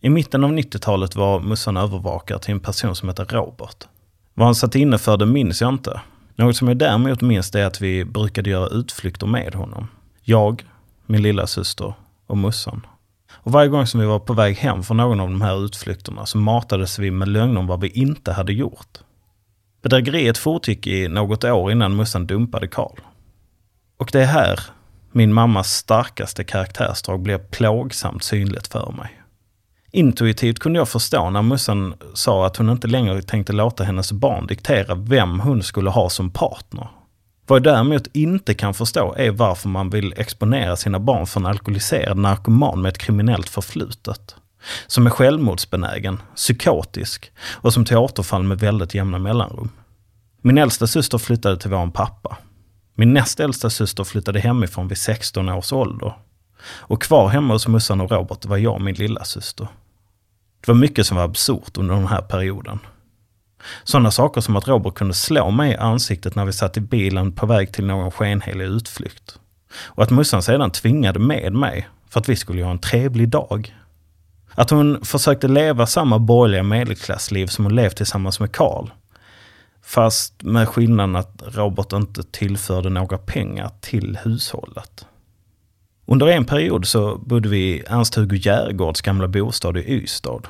I 0.00 0.08
mitten 0.08 0.44
av 0.44 0.50
90-talet 0.50 1.16
var 1.16 1.40
Mussan 1.40 1.76
övervakare 1.76 2.38
till 2.38 2.54
en 2.54 2.60
person 2.60 2.96
som 2.96 3.08
hette 3.08 3.24
Robert. 3.24 3.84
Vad 4.34 4.46
han 4.46 4.54
satt 4.54 4.74
inne 4.74 4.98
för 4.98 5.16
det 5.16 5.26
minns 5.26 5.60
jag 5.60 5.68
inte. 5.68 6.00
Något 6.34 6.56
som 6.56 6.68
jag 6.68 6.76
däremot 6.76 7.20
minns 7.20 7.54
är 7.54 7.64
att 7.64 7.80
vi 7.80 8.04
brukade 8.04 8.50
göra 8.50 8.68
utflykter 8.68 9.26
med 9.26 9.54
honom. 9.54 9.88
Jag, 10.22 10.64
min 11.06 11.22
lilla 11.22 11.46
syster 11.46 11.94
och 12.26 12.38
Mussan. 12.38 12.86
Och 13.32 13.52
varje 13.52 13.68
gång 13.68 13.86
som 13.86 14.00
vi 14.00 14.06
var 14.06 14.18
på 14.18 14.32
väg 14.32 14.56
hem 14.56 14.82
från 14.82 14.96
någon 14.96 15.20
av 15.20 15.28
de 15.28 15.40
här 15.40 15.64
utflykterna 15.64 16.26
så 16.26 16.38
matades 16.38 16.98
vi 16.98 17.10
med 17.10 17.28
lögner 17.28 17.60
om 17.60 17.66
vad 17.66 17.80
vi 17.80 17.88
inte 17.88 18.32
hade 18.32 18.52
gjort. 18.52 18.98
Bedrägeriet 19.82 20.38
fortgick 20.38 20.86
i 20.86 21.08
något 21.08 21.44
år 21.44 21.72
innan 21.72 21.96
Mussan 21.96 22.26
dumpade 22.26 22.68
Karl. 22.68 22.98
Och 23.98 24.10
det 24.12 24.22
är 24.22 24.26
här 24.26 24.60
min 25.12 25.32
mammas 25.32 25.72
starkaste 25.72 26.44
karaktärsdrag 26.44 27.20
blev 27.22 27.38
plågsamt 27.38 28.22
synligt 28.22 28.66
för 28.66 28.92
mig. 28.92 29.22
Intuitivt 29.90 30.58
kunde 30.58 30.78
jag 30.78 30.88
förstå 30.88 31.30
när 31.30 31.42
Mussan 31.42 31.94
sa 32.14 32.46
att 32.46 32.56
hon 32.56 32.70
inte 32.70 32.88
längre 32.88 33.22
tänkte 33.22 33.52
låta 33.52 33.84
hennes 33.84 34.12
barn 34.12 34.46
diktera 34.46 34.94
vem 34.94 35.40
hon 35.40 35.62
skulle 35.62 35.90
ha 35.90 36.10
som 36.10 36.30
partner. 36.30 36.88
Vad 37.46 37.56
jag 37.56 37.62
däremot 37.62 38.06
inte 38.12 38.54
kan 38.54 38.74
förstå 38.74 39.14
är 39.14 39.30
varför 39.30 39.68
man 39.68 39.90
vill 39.90 40.14
exponera 40.16 40.76
sina 40.76 40.98
barn 40.98 41.26
för 41.26 41.40
en 41.40 41.46
alkoholiserad 41.46 42.18
narkoman 42.18 42.82
med 42.82 42.88
ett 42.88 42.98
kriminellt 42.98 43.48
förflutet. 43.48 44.34
Som 44.86 45.06
är 45.06 45.10
självmordsbenägen, 45.10 46.22
psykotisk 46.36 47.32
och 47.52 47.72
som 47.72 47.84
till 47.84 47.96
återfall 47.96 48.42
med 48.42 48.58
väldigt 48.58 48.94
jämna 48.94 49.18
mellanrum. 49.18 49.70
Min 50.42 50.58
äldsta 50.58 50.86
syster 50.86 51.18
flyttade 51.18 51.56
till 51.58 51.70
vår 51.70 51.90
pappa. 51.90 52.36
Min 52.94 53.12
näst 53.12 53.40
äldsta 53.40 53.70
syster 53.70 54.04
flyttade 54.04 54.40
hemifrån 54.40 54.88
vid 54.88 54.98
16 54.98 55.48
års 55.48 55.72
ålder. 55.72 56.14
Och 56.68 57.02
kvar 57.02 57.28
hemma 57.28 57.54
hos 57.54 57.68
Mussan 57.68 58.00
och 58.00 58.10
Robert 58.10 58.44
var 58.44 58.56
jag 58.56 58.74
och 58.74 58.82
min 58.82 58.94
lilla 58.94 59.24
syster. 59.24 59.68
Det 60.60 60.68
var 60.72 60.74
mycket 60.74 61.06
som 61.06 61.16
var 61.16 61.24
absurt 61.24 61.78
under 61.78 61.94
den 61.94 62.06
här 62.06 62.22
perioden. 62.22 62.78
Sådana 63.84 64.10
saker 64.10 64.40
som 64.40 64.56
att 64.56 64.68
Robert 64.68 64.94
kunde 64.94 65.14
slå 65.14 65.50
mig 65.50 65.72
i 65.72 65.76
ansiktet 65.76 66.34
när 66.34 66.44
vi 66.44 66.52
satt 66.52 66.76
i 66.76 66.80
bilen 66.80 67.32
på 67.32 67.46
väg 67.46 67.72
till 67.72 67.86
någon 67.86 68.10
skenhelig 68.10 68.64
utflykt. 68.64 69.38
Och 69.84 70.02
att 70.02 70.10
Mussan 70.10 70.42
sedan 70.42 70.70
tvingade 70.70 71.18
med 71.18 71.52
mig 71.52 71.88
för 72.10 72.20
att 72.20 72.28
vi 72.28 72.36
skulle 72.36 72.64
ha 72.64 72.70
en 72.70 72.78
trevlig 72.78 73.28
dag. 73.28 73.74
Att 74.54 74.70
hon 74.70 75.04
försökte 75.04 75.48
leva 75.48 75.86
samma 75.86 76.18
borgerliga 76.18 76.62
medelklassliv 76.62 77.46
som 77.46 77.64
hon 77.64 77.74
levt 77.74 77.96
tillsammans 77.96 78.40
med 78.40 78.52
Karl. 78.52 78.88
Fast 79.82 80.42
med 80.42 80.68
skillnaden 80.68 81.16
att 81.16 81.42
Robert 81.46 81.92
inte 81.92 82.22
tillförde 82.22 82.88
några 82.88 83.18
pengar 83.18 83.70
till 83.80 84.18
hushållet. 84.24 85.06
Under 86.06 86.26
en 86.26 86.44
period 86.44 86.86
så 86.86 87.18
bodde 87.18 87.48
vi 87.48 87.58
i 87.58 87.82
Ernst-Hugo 87.86 88.36
Järegårds 88.36 89.00
gamla 89.00 89.28
bostad 89.28 89.76
i 89.76 89.80
Ystad. 89.80 90.40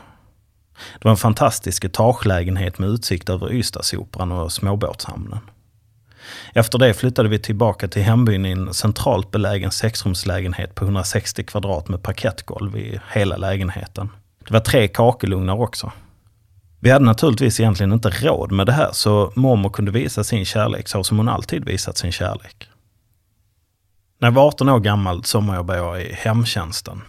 Det 0.99 1.05
var 1.05 1.11
en 1.11 1.17
fantastisk 1.17 1.85
etagelägenhet 1.85 2.79
med 2.79 2.89
utsikt 2.89 3.29
över 3.29 3.53
Ystadsoperan 3.53 4.33
och 4.33 4.53
småbåtshamnen. 4.53 5.41
Efter 6.55 6.79
det 6.79 6.95
flyttade 6.95 7.29
vi 7.29 7.39
tillbaka 7.39 7.89
till 7.89 8.03
hembyn 8.03 8.47
i 8.47 8.51
en 8.51 8.75
centralt 8.75 9.31
belägen 9.31 9.71
sexrumslägenhet 9.71 10.75
på 10.75 10.85
160 10.85 11.45
kvadrat 11.45 11.89
med 11.89 12.03
parkettgolv 12.03 12.77
i 12.77 13.01
hela 13.13 13.37
lägenheten. 13.37 14.09
Det 14.47 14.53
var 14.53 14.61
tre 14.61 14.89
kakelugnar 14.89 15.61
också. 15.61 15.93
Vi 16.81 16.91
hade 16.91 17.05
naturligtvis 17.05 17.61
egentligen 17.61 17.93
inte 17.93 18.11
råd 18.11 18.53
med 18.53 18.67
det 18.67 18.73
här 18.73 18.91
så 18.93 19.33
mormor 19.35 19.71
kunde 19.71 19.91
visa 19.91 20.25
sin 20.25 20.45
kärlek 20.45 20.89
så 20.89 21.05
som 21.05 21.17
hon 21.17 21.29
alltid 21.29 21.65
visat 21.65 21.99
sin 21.99 22.13
kärlek. 22.13 22.69
När 24.19 24.29
jag 24.29 24.33
var 24.33 24.47
18 24.47 24.69
år 24.69 24.81
gammal 24.81 25.25
sommarjobbade 25.25 25.79
jag 25.79 26.03
i 26.03 26.13
hemtjänsten. 26.13 27.03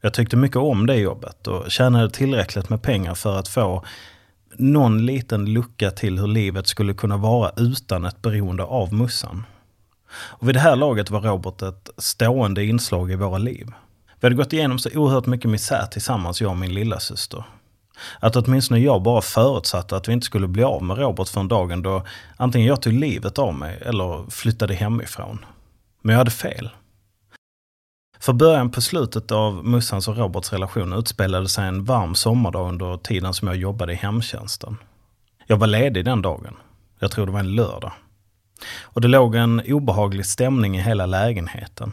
Jag 0.00 0.14
tyckte 0.14 0.36
mycket 0.36 0.56
om 0.56 0.86
det 0.86 0.96
jobbet 0.96 1.46
och 1.46 1.70
tjänade 1.70 2.10
tillräckligt 2.10 2.68
med 2.68 2.82
pengar 2.82 3.14
för 3.14 3.38
att 3.38 3.48
få 3.48 3.84
någon 4.56 5.06
liten 5.06 5.44
lucka 5.44 5.90
till 5.90 6.18
hur 6.18 6.26
livet 6.26 6.66
skulle 6.66 6.94
kunna 6.94 7.16
vara 7.16 7.52
utan 7.56 8.04
ett 8.04 8.22
beroende 8.22 8.62
av 8.64 8.94
mussan. 8.94 9.44
Och 10.12 10.48
vid 10.48 10.54
det 10.54 10.60
här 10.60 10.76
laget 10.76 11.10
var 11.10 11.20
Robert 11.20 11.62
ett 11.62 11.90
stående 11.96 12.64
inslag 12.64 13.12
i 13.12 13.14
våra 13.14 13.38
liv. 13.38 13.66
Vi 14.20 14.26
hade 14.26 14.36
gått 14.36 14.52
igenom 14.52 14.78
så 14.78 14.90
oerhört 14.94 15.26
mycket 15.26 15.50
misär 15.50 15.86
tillsammans, 15.86 16.40
jag 16.40 16.50
och 16.50 16.56
min 16.56 16.74
lilla 16.74 17.00
syster. 17.00 17.44
Att 18.20 18.36
åtminstone 18.36 18.80
jag 18.80 19.02
bara 19.02 19.22
förutsatte 19.22 19.96
att 19.96 20.08
vi 20.08 20.12
inte 20.12 20.26
skulle 20.26 20.48
bli 20.48 20.62
av 20.62 20.82
med 20.82 20.98
Robert 20.98 21.28
från 21.28 21.48
dagen 21.48 21.82
då 21.82 22.02
antingen 22.36 22.68
jag 22.68 22.82
tog 22.82 22.92
livet 22.92 23.38
av 23.38 23.54
mig 23.54 23.78
eller 23.86 24.30
flyttade 24.30 24.74
hemifrån. 24.74 25.44
Men 26.02 26.12
jag 26.12 26.18
hade 26.18 26.30
fel. 26.30 26.70
För 28.20 28.32
början 28.32 28.70
på 28.70 28.80
slutet 28.80 29.32
av 29.32 29.64
Mussans 29.64 30.08
och 30.08 30.16
Roberts 30.16 30.52
relation 30.52 30.92
utspelade 30.92 31.48
sig 31.48 31.68
en 31.68 31.84
varm 31.84 32.14
sommardag 32.14 32.68
under 32.68 32.96
tiden 32.96 33.34
som 33.34 33.48
jag 33.48 33.56
jobbade 33.56 33.92
i 33.92 33.96
hemtjänsten. 33.96 34.76
Jag 35.46 35.56
var 35.56 35.66
ledig 35.66 36.04
den 36.04 36.22
dagen. 36.22 36.56
Jag 36.98 37.10
tror 37.10 37.26
det 37.26 37.32
var 37.32 37.40
en 37.40 37.54
lördag. 37.54 37.92
Och 38.82 39.00
det 39.00 39.08
låg 39.08 39.34
en 39.34 39.62
obehaglig 39.66 40.26
stämning 40.26 40.76
i 40.76 40.80
hela 40.80 41.06
lägenheten. 41.06 41.92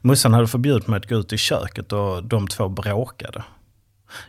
Mussan 0.00 0.34
hade 0.34 0.46
förbjudit 0.46 0.86
mig 0.86 0.96
att 0.96 1.08
gå 1.08 1.16
ut 1.16 1.32
i 1.32 1.38
köket 1.38 1.92
och 1.92 2.24
de 2.24 2.48
två 2.48 2.68
bråkade. 2.68 3.44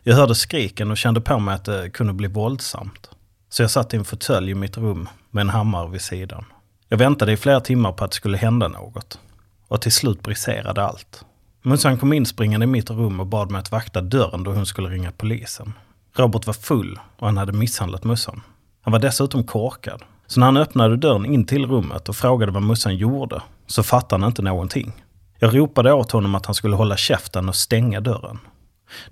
Jag 0.03 0.15
hörde 0.15 0.35
skriken 0.35 0.91
och 0.91 0.97
kände 0.97 1.21
på 1.21 1.39
mig 1.39 1.55
att 1.55 1.65
det 1.65 1.89
kunde 1.89 2.13
bli 2.13 2.27
våldsamt. 2.27 3.09
Så 3.49 3.63
jag 3.63 3.71
satt 3.71 3.93
i 3.93 3.97
en 3.97 4.05
fåtölj 4.05 4.51
i 4.51 4.55
mitt 4.55 4.77
rum 4.77 5.09
med 5.31 5.41
en 5.41 5.49
hammare 5.49 5.89
vid 5.89 6.01
sidan. 6.01 6.45
Jag 6.87 6.97
väntade 6.97 7.31
i 7.31 7.37
flera 7.37 7.59
timmar 7.59 7.91
på 7.91 8.03
att 8.03 8.11
det 8.11 8.15
skulle 8.15 8.37
hända 8.37 8.67
något. 8.67 9.19
Och 9.67 9.81
till 9.81 9.91
slut 9.91 10.23
briserade 10.23 10.83
allt. 10.83 11.25
Mussan 11.61 11.97
kom 11.97 12.13
inspringande 12.13 12.63
i 12.63 12.67
mitt 12.67 12.89
rum 12.89 13.19
och 13.19 13.27
bad 13.27 13.51
mig 13.51 13.59
att 13.59 13.71
vakta 13.71 14.01
dörren 14.01 14.43
då 14.43 14.51
hon 14.51 14.65
skulle 14.65 14.89
ringa 14.89 15.11
polisen. 15.11 15.73
Robert 16.15 16.47
var 16.47 16.53
full 16.53 16.99
och 17.17 17.27
han 17.27 17.37
hade 17.37 17.53
misshandlat 17.53 18.03
Mussan. 18.03 18.41
Han 18.81 18.91
var 18.91 18.99
dessutom 18.99 19.43
korkad. 19.43 20.01
Så 20.27 20.39
när 20.39 20.47
han 20.47 20.57
öppnade 20.57 20.97
dörren 20.97 21.25
in 21.25 21.45
till 21.45 21.65
rummet 21.65 22.09
och 22.09 22.15
frågade 22.15 22.51
vad 22.51 22.63
Mussan 22.63 22.95
gjorde 22.95 23.41
så 23.67 23.83
fattade 23.83 24.23
han 24.23 24.31
inte 24.31 24.41
någonting. 24.41 24.93
Jag 25.39 25.55
ropade 25.55 25.93
åt 25.93 26.11
honom 26.11 26.35
att 26.35 26.45
han 26.45 26.55
skulle 26.55 26.75
hålla 26.75 26.97
käften 26.97 27.49
och 27.49 27.55
stänga 27.55 28.01
dörren. 28.01 28.39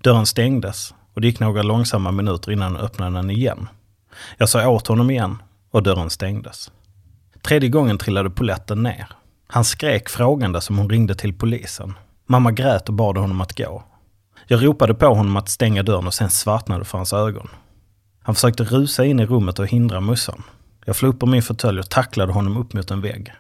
Dörren 0.02 0.26
stängdes 0.26 0.94
och 1.14 1.22
det 1.22 1.28
gick 1.28 1.40
några 1.40 1.62
långsamma 1.62 2.12
minuter 2.12 2.52
innan 2.52 2.76
han 2.76 2.86
öppnade 2.86 3.16
den 3.16 3.30
igen. 3.30 3.68
Jag 4.38 4.50
sa 4.50 4.70
åt 4.70 4.88
honom 4.88 5.10
igen 5.10 5.38
och 5.72 5.84
dörren 5.84 6.10
stängdes. 6.10 6.72
Tredje 7.42 7.70
gången 7.70 7.98
trillade 7.98 8.30
poletten 8.30 8.84
ner. 8.84 9.08
Han 9.48 9.66
skrek 9.66 10.10
frågande 10.10 10.62
som 10.62 10.78
hon 10.78 10.90
ringde 10.90 11.16
till 11.16 11.34
polisen. 11.34 11.94
Mamma 12.26 12.52
grät 12.52 12.90
och 12.90 12.96
bad 12.96 13.18
honom 13.18 13.42
att 13.42 13.58
gå. 13.58 13.84
Jag 14.48 14.66
ropade 14.66 14.94
på 14.94 15.08
honom 15.08 15.36
att 15.38 15.50
stänga 15.50 15.84
dörren 15.84 16.08
och 16.08 16.14
sen 16.14 16.30
svartnade 16.30 16.86
för 16.86 16.98
hans 16.98 17.14
ögon. 17.14 17.50
Han 18.24 18.36
försökte 18.36 18.64
rusa 18.64 19.06
in 19.06 19.20
i 19.20 19.26
rummet 19.26 19.60
och 19.60 19.68
hindra 19.68 20.02
mussan. 20.02 20.44
Jag 20.86 20.96
flög 20.96 21.14
upp 21.14 21.20
på 21.20 21.26
min 21.26 21.44
fåtölj 21.44 21.80
och 21.80 21.90
tacklade 21.90 22.34
honom 22.34 22.58
upp 22.58 22.74
mot 22.74 22.92
en 22.92 23.02
vägg. 23.02 23.34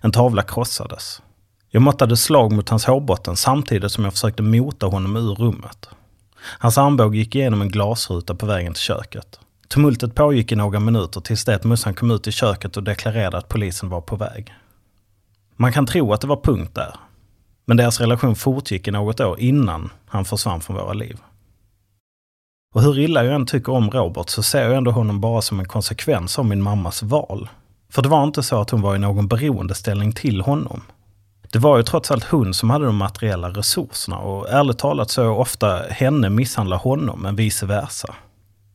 En 0.00 0.12
tavla 0.12 0.42
krossades. 0.42 1.22
Jag 1.68 1.82
måttade 1.82 2.16
slag 2.16 2.52
mot 2.52 2.68
hans 2.68 2.84
hårbotten 2.84 3.36
samtidigt 3.36 3.92
som 3.92 4.04
jag 4.04 4.12
försökte 4.12 4.42
mota 4.42 4.86
honom 4.86 5.16
ur 5.16 5.34
rummet. 5.34 5.88
Hans 6.42 6.78
armbåge 6.78 7.18
gick 7.18 7.34
igenom 7.34 7.62
en 7.62 7.68
glasruta 7.68 8.34
på 8.34 8.46
vägen 8.46 8.74
till 8.74 8.82
köket. 8.82 9.40
Tumultet 9.68 10.14
pågick 10.14 10.52
i 10.52 10.56
några 10.56 10.80
minuter 10.80 11.20
tills 11.20 11.44
det 11.44 11.54
att 11.54 11.64
Mussan 11.64 11.94
kom 11.94 12.10
ut 12.10 12.26
i 12.26 12.32
köket 12.32 12.76
och 12.76 12.82
deklarerade 12.82 13.38
att 13.38 13.48
polisen 13.48 13.88
var 13.88 14.00
på 14.00 14.16
väg. 14.16 14.54
Man 15.60 15.72
kan 15.72 15.86
tro 15.86 16.12
att 16.12 16.20
det 16.20 16.26
var 16.26 16.40
punkt 16.42 16.74
där. 16.74 16.94
Men 17.66 17.76
deras 17.76 18.00
relation 18.00 18.36
fortgick 18.36 18.88
i 18.88 18.90
något 18.90 19.20
år 19.20 19.40
innan 19.40 19.90
han 20.06 20.24
försvann 20.24 20.60
från 20.60 20.76
våra 20.76 20.92
liv. 20.92 21.18
Och 22.74 22.82
hur 22.82 22.98
illa 22.98 23.24
jag 23.24 23.34
än 23.34 23.46
tycker 23.46 23.72
om 23.72 23.90
Robert 23.90 24.28
så 24.28 24.42
ser 24.42 24.62
jag 24.62 24.76
ändå 24.76 24.90
honom 24.90 25.20
bara 25.20 25.42
som 25.42 25.60
en 25.60 25.68
konsekvens 25.68 26.38
av 26.38 26.44
min 26.44 26.62
mammas 26.62 27.02
val. 27.02 27.48
För 27.92 28.02
det 28.02 28.08
var 28.08 28.24
inte 28.24 28.42
så 28.42 28.60
att 28.60 28.70
hon 28.70 28.82
var 28.82 28.96
i 28.96 28.98
någon 28.98 29.28
beroendeställning 29.28 30.12
till 30.12 30.40
honom. 30.40 30.82
Det 31.52 31.58
var 31.58 31.76
ju 31.76 31.82
trots 31.82 32.10
allt 32.10 32.24
hon 32.24 32.54
som 32.54 32.70
hade 32.70 32.86
de 32.86 32.96
materiella 32.96 33.50
resurserna 33.50 34.18
och 34.18 34.48
ärligt 34.50 34.78
talat 34.78 35.10
så 35.10 35.22
är 35.22 35.30
ofta 35.30 35.82
henne 35.90 36.30
misshandla 36.30 36.76
honom, 36.76 37.22
men 37.22 37.36
vice 37.36 37.66
versa. 37.66 38.14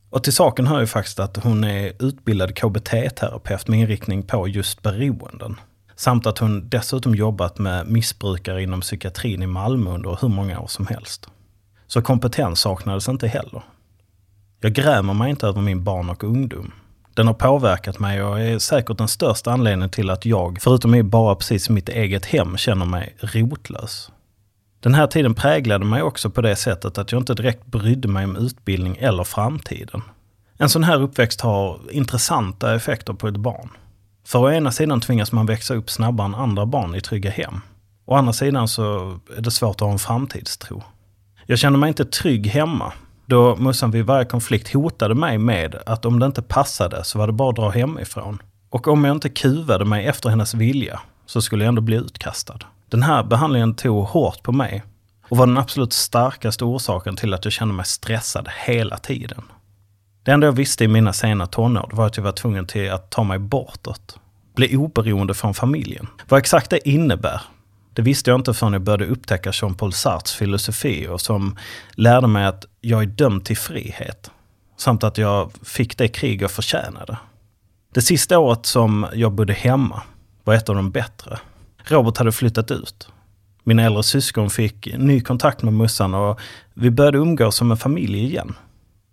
Och 0.09 0.23
till 0.23 0.33
saken 0.33 0.67
hör 0.67 0.79
ju 0.79 0.87
faktiskt 0.87 1.19
att 1.19 1.43
hon 1.43 1.63
är 1.63 2.03
utbildad 2.03 2.55
KBT-terapeut 2.55 3.67
med 3.67 3.79
inriktning 3.79 4.23
på 4.23 4.47
just 4.47 4.81
beroenden. 4.81 5.55
Samt 5.95 6.25
att 6.25 6.37
hon 6.37 6.69
dessutom 6.69 7.15
jobbat 7.15 7.57
med 7.57 7.87
missbrukare 7.87 8.63
inom 8.63 8.81
psykiatrin 8.81 9.43
i 9.43 9.47
Malmö 9.47 9.91
under 9.91 10.17
hur 10.21 10.27
många 10.27 10.59
år 10.59 10.67
som 10.67 10.87
helst. 10.87 11.29
Så 11.87 12.01
kompetens 12.01 12.59
saknades 12.59 13.09
inte 13.09 13.27
heller. 13.27 13.63
Jag 14.59 14.73
grämer 14.73 15.13
mig 15.13 15.29
inte 15.29 15.47
över 15.47 15.61
min 15.61 15.83
barn 15.83 16.09
och 16.09 16.23
ungdom. 16.23 16.71
Den 17.13 17.27
har 17.27 17.33
påverkat 17.33 17.99
mig 17.99 18.23
och 18.23 18.39
är 18.39 18.59
säkert 18.59 18.97
den 18.97 19.07
största 19.07 19.51
anledningen 19.51 19.89
till 19.89 20.09
att 20.09 20.25
jag, 20.25 20.57
förutom 20.61 20.95
i 20.95 21.03
bara 21.03 21.35
precis 21.35 21.69
mitt 21.69 21.89
eget 21.89 22.25
hem, 22.25 22.57
känner 22.57 22.85
mig 22.85 23.15
rotlös. 23.19 24.11
Den 24.79 24.93
här 24.93 25.07
tiden 25.07 25.33
präglade 25.33 25.85
mig 25.85 26.01
också 26.01 26.29
på 26.29 26.41
det 26.41 26.55
sättet 26.55 26.97
att 26.97 27.11
jag 27.11 27.21
inte 27.21 27.33
direkt 27.33 27.65
brydde 27.65 28.07
mig 28.07 28.25
om 28.25 28.35
utbildning 28.35 28.97
eller 28.99 29.23
framtiden. 29.23 30.01
En 30.57 30.69
sån 30.69 30.83
här 30.83 31.01
uppväxt 31.01 31.41
har 31.41 31.79
intressanta 31.91 32.75
effekter 32.75 33.13
på 33.13 33.27
ett 33.27 33.37
barn. 33.37 33.69
För 34.25 34.39
å 34.39 34.51
ena 34.51 34.71
sidan 34.71 35.01
tvingas 35.01 35.31
man 35.31 35.45
växa 35.45 35.73
upp 35.73 35.89
snabbare 35.89 36.25
än 36.25 36.35
andra 36.35 36.65
barn 36.65 36.95
i 36.95 37.01
trygga 37.01 37.31
hem. 37.31 37.61
Å 38.05 38.15
andra 38.15 38.33
sidan 38.33 38.67
så 38.67 39.17
är 39.37 39.41
det 39.41 39.51
svårt 39.51 39.75
att 39.75 39.79
ha 39.81 39.91
en 39.91 39.99
framtidstro. 39.99 40.83
Jag 41.45 41.59
kände 41.59 41.79
mig 41.79 41.87
inte 41.87 42.05
trygg 42.05 42.47
hemma, 42.47 42.93
då 43.25 43.55
Mussan 43.55 43.91
vid 43.91 44.05
varje 44.05 44.25
konflikt 44.25 44.73
hotade 44.73 45.15
mig 45.15 45.37
med 45.37 45.75
att 45.85 46.05
om 46.05 46.19
det 46.19 46.25
inte 46.25 46.41
passade 46.41 47.03
så 47.03 47.19
var 47.19 47.27
det 47.27 47.33
bara 47.33 47.49
att 47.49 47.55
dra 47.55 47.69
hemifrån. 47.69 48.41
Och 48.69 48.87
om 48.87 49.05
jag 49.05 49.15
inte 49.15 49.29
kuvade 49.29 49.85
mig 49.85 50.05
efter 50.05 50.29
hennes 50.29 50.53
vilja 50.53 51.01
så 51.25 51.41
skulle 51.41 51.63
jag 51.63 51.69
ändå 51.69 51.81
bli 51.81 51.97
utkastad. 51.97 52.59
Den 52.89 53.03
här 53.03 53.23
behandlingen 53.23 53.75
tog 53.75 54.05
hårt 54.05 54.43
på 54.43 54.51
mig 54.51 54.83
och 55.29 55.37
var 55.37 55.47
den 55.47 55.57
absolut 55.57 55.93
starkaste 55.93 56.65
orsaken 56.65 57.15
till 57.15 57.33
att 57.33 57.45
jag 57.45 57.51
kände 57.53 57.73
mig 57.73 57.85
stressad 57.85 58.49
hela 58.65 58.97
tiden. 58.97 59.41
Det 60.25 60.31
enda 60.31 60.47
jag 60.47 60.51
visste 60.51 60.83
i 60.83 60.87
mina 60.87 61.13
sena 61.13 61.47
tonår 61.47 61.89
var 61.93 62.07
att 62.07 62.17
jag 62.17 62.23
var 62.23 62.31
tvungen 62.31 62.67
till 62.67 62.91
att 62.91 63.09
ta 63.09 63.23
mig 63.23 63.39
bortåt. 63.39 64.19
Bli 64.55 64.75
oberoende 64.75 65.33
från 65.33 65.53
familjen. 65.53 66.07
Vad 66.29 66.37
exakt 66.37 66.69
det 66.69 66.89
innebär, 66.89 67.41
det 67.93 68.01
visste 68.01 68.29
jag 68.29 68.39
inte 68.39 68.53
förrän 68.53 68.73
jag 68.73 68.81
började 68.81 69.05
upptäcka 69.05 69.51
Jean-Paul 69.53 69.93
Sartres 69.93 70.33
filosofi 70.33 71.07
och 71.07 71.21
som 71.21 71.57
lärde 71.91 72.27
mig 72.27 72.45
att 72.45 72.65
jag 72.81 73.01
är 73.01 73.05
dömd 73.05 73.45
till 73.45 73.57
frihet. 73.57 74.31
Samt 74.77 75.03
att 75.03 75.17
jag 75.17 75.51
fick 75.63 75.97
det 75.97 76.07
krig 76.07 76.41
jag 76.41 76.51
förtjänade. 76.51 77.17
Det 77.93 78.01
sista 78.01 78.39
året 78.39 78.65
som 78.65 79.07
jag 79.13 79.31
bodde 79.31 79.53
hemma 79.53 80.01
var 80.43 80.53
ett 80.53 80.69
av 80.69 80.75
de 80.75 80.91
bättre. 80.91 81.39
Robert 81.83 82.17
hade 82.17 82.31
flyttat 82.31 82.71
ut. 82.71 83.09
Mina 83.63 83.83
äldre 83.83 84.03
syskon 84.03 84.49
fick 84.49 84.97
ny 84.97 85.21
kontakt 85.21 85.63
med 85.63 85.73
mussan 85.73 86.13
och 86.13 86.39
vi 86.73 86.91
började 86.91 87.17
umgås 87.17 87.55
som 87.55 87.71
en 87.71 87.77
familj 87.77 88.23
igen. 88.23 88.55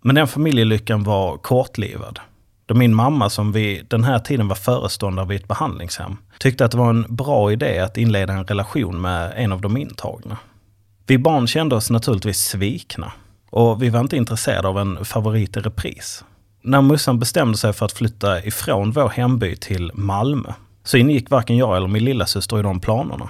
Men 0.05 0.15
den 0.15 0.27
familjelyckan 0.27 1.03
var 1.03 1.37
kortlivad. 1.37 2.19
Då 2.65 2.75
min 2.75 2.95
mamma, 2.95 3.29
som 3.29 3.51
vid 3.51 3.85
den 3.89 4.03
här 4.03 4.19
tiden 4.19 4.47
var 4.47 4.55
föreståndare 4.55 5.25
vid 5.25 5.41
ett 5.41 5.47
behandlingshem, 5.47 6.17
tyckte 6.39 6.65
att 6.65 6.71
det 6.71 6.77
var 6.77 6.89
en 6.89 7.05
bra 7.09 7.51
idé 7.51 7.79
att 7.79 7.97
inleda 7.97 8.33
en 8.33 8.45
relation 8.45 9.01
med 9.01 9.33
en 9.35 9.51
av 9.51 9.61
de 9.61 9.77
intagna. 9.77 10.37
Vi 11.07 11.17
barn 11.17 11.47
kände 11.47 11.75
oss 11.75 11.89
naturligtvis 11.89 12.37
svikna 12.37 13.11
och 13.49 13.83
vi 13.83 13.89
var 13.89 13.99
inte 13.99 14.17
intresserade 14.17 14.67
av 14.67 14.79
en 14.79 15.05
favorit 15.05 15.57
i 15.57 15.59
repris. 15.59 16.23
När 16.61 16.81
mussan 16.81 17.19
bestämde 17.19 17.57
sig 17.57 17.73
för 17.73 17.85
att 17.85 17.91
flytta 17.91 18.43
ifrån 18.43 18.91
vår 18.91 19.09
hemby 19.09 19.55
till 19.55 19.91
Malmö 19.93 20.53
så 20.83 20.97
ingick 20.97 21.29
varken 21.29 21.57
jag 21.57 21.77
eller 21.77 21.87
min 21.87 22.05
lilla 22.05 22.25
syster 22.25 22.59
i 22.59 22.61
de 22.61 22.79
planerna. 22.79 23.29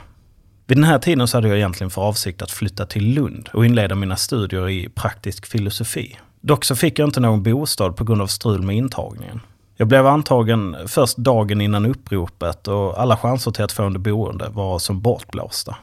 Vid 0.68 0.78
den 0.78 0.84
här 0.84 1.00
tiden 1.00 1.28
så 1.28 1.38
hade 1.38 1.48
jag 1.48 1.58
egentligen 1.58 1.92
för 1.92 2.02
avsikt 2.02 2.42
att 2.42 2.52
flytta 2.52 2.86
till 2.86 3.14
Lund 3.14 3.50
och 3.54 3.66
inleda 3.66 3.96
mina 3.96 4.16
studier 4.16 4.70
i 4.70 4.90
praktisk 4.90 5.46
filosofi. 5.46 6.18
Dock 6.46 6.66
så 6.66 6.76
fick 6.76 7.00
jag 7.00 7.08
inte 7.08 7.20
någon 7.20 7.44
bostad 7.44 7.96
på 7.96 8.04
grund 8.04 8.22
av 8.22 8.28
strul 8.28 8.62
med 8.62 8.76
intagningen. 8.76 9.40
Jag 9.76 9.88
blev 9.88 10.08
antagen 10.08 10.76
först 10.88 11.18
dagen 11.18 11.62
innan 11.62 11.86
uppropet 11.86 12.68
och 12.68 13.02
alla 13.02 13.18
chanser 13.18 13.52
till 13.52 13.64
att 13.64 13.72
få 13.72 13.84
under 13.84 14.00
boende 14.00 14.50
var 14.50 14.80
som 14.80 15.02
bortblåsta. 15.02 15.76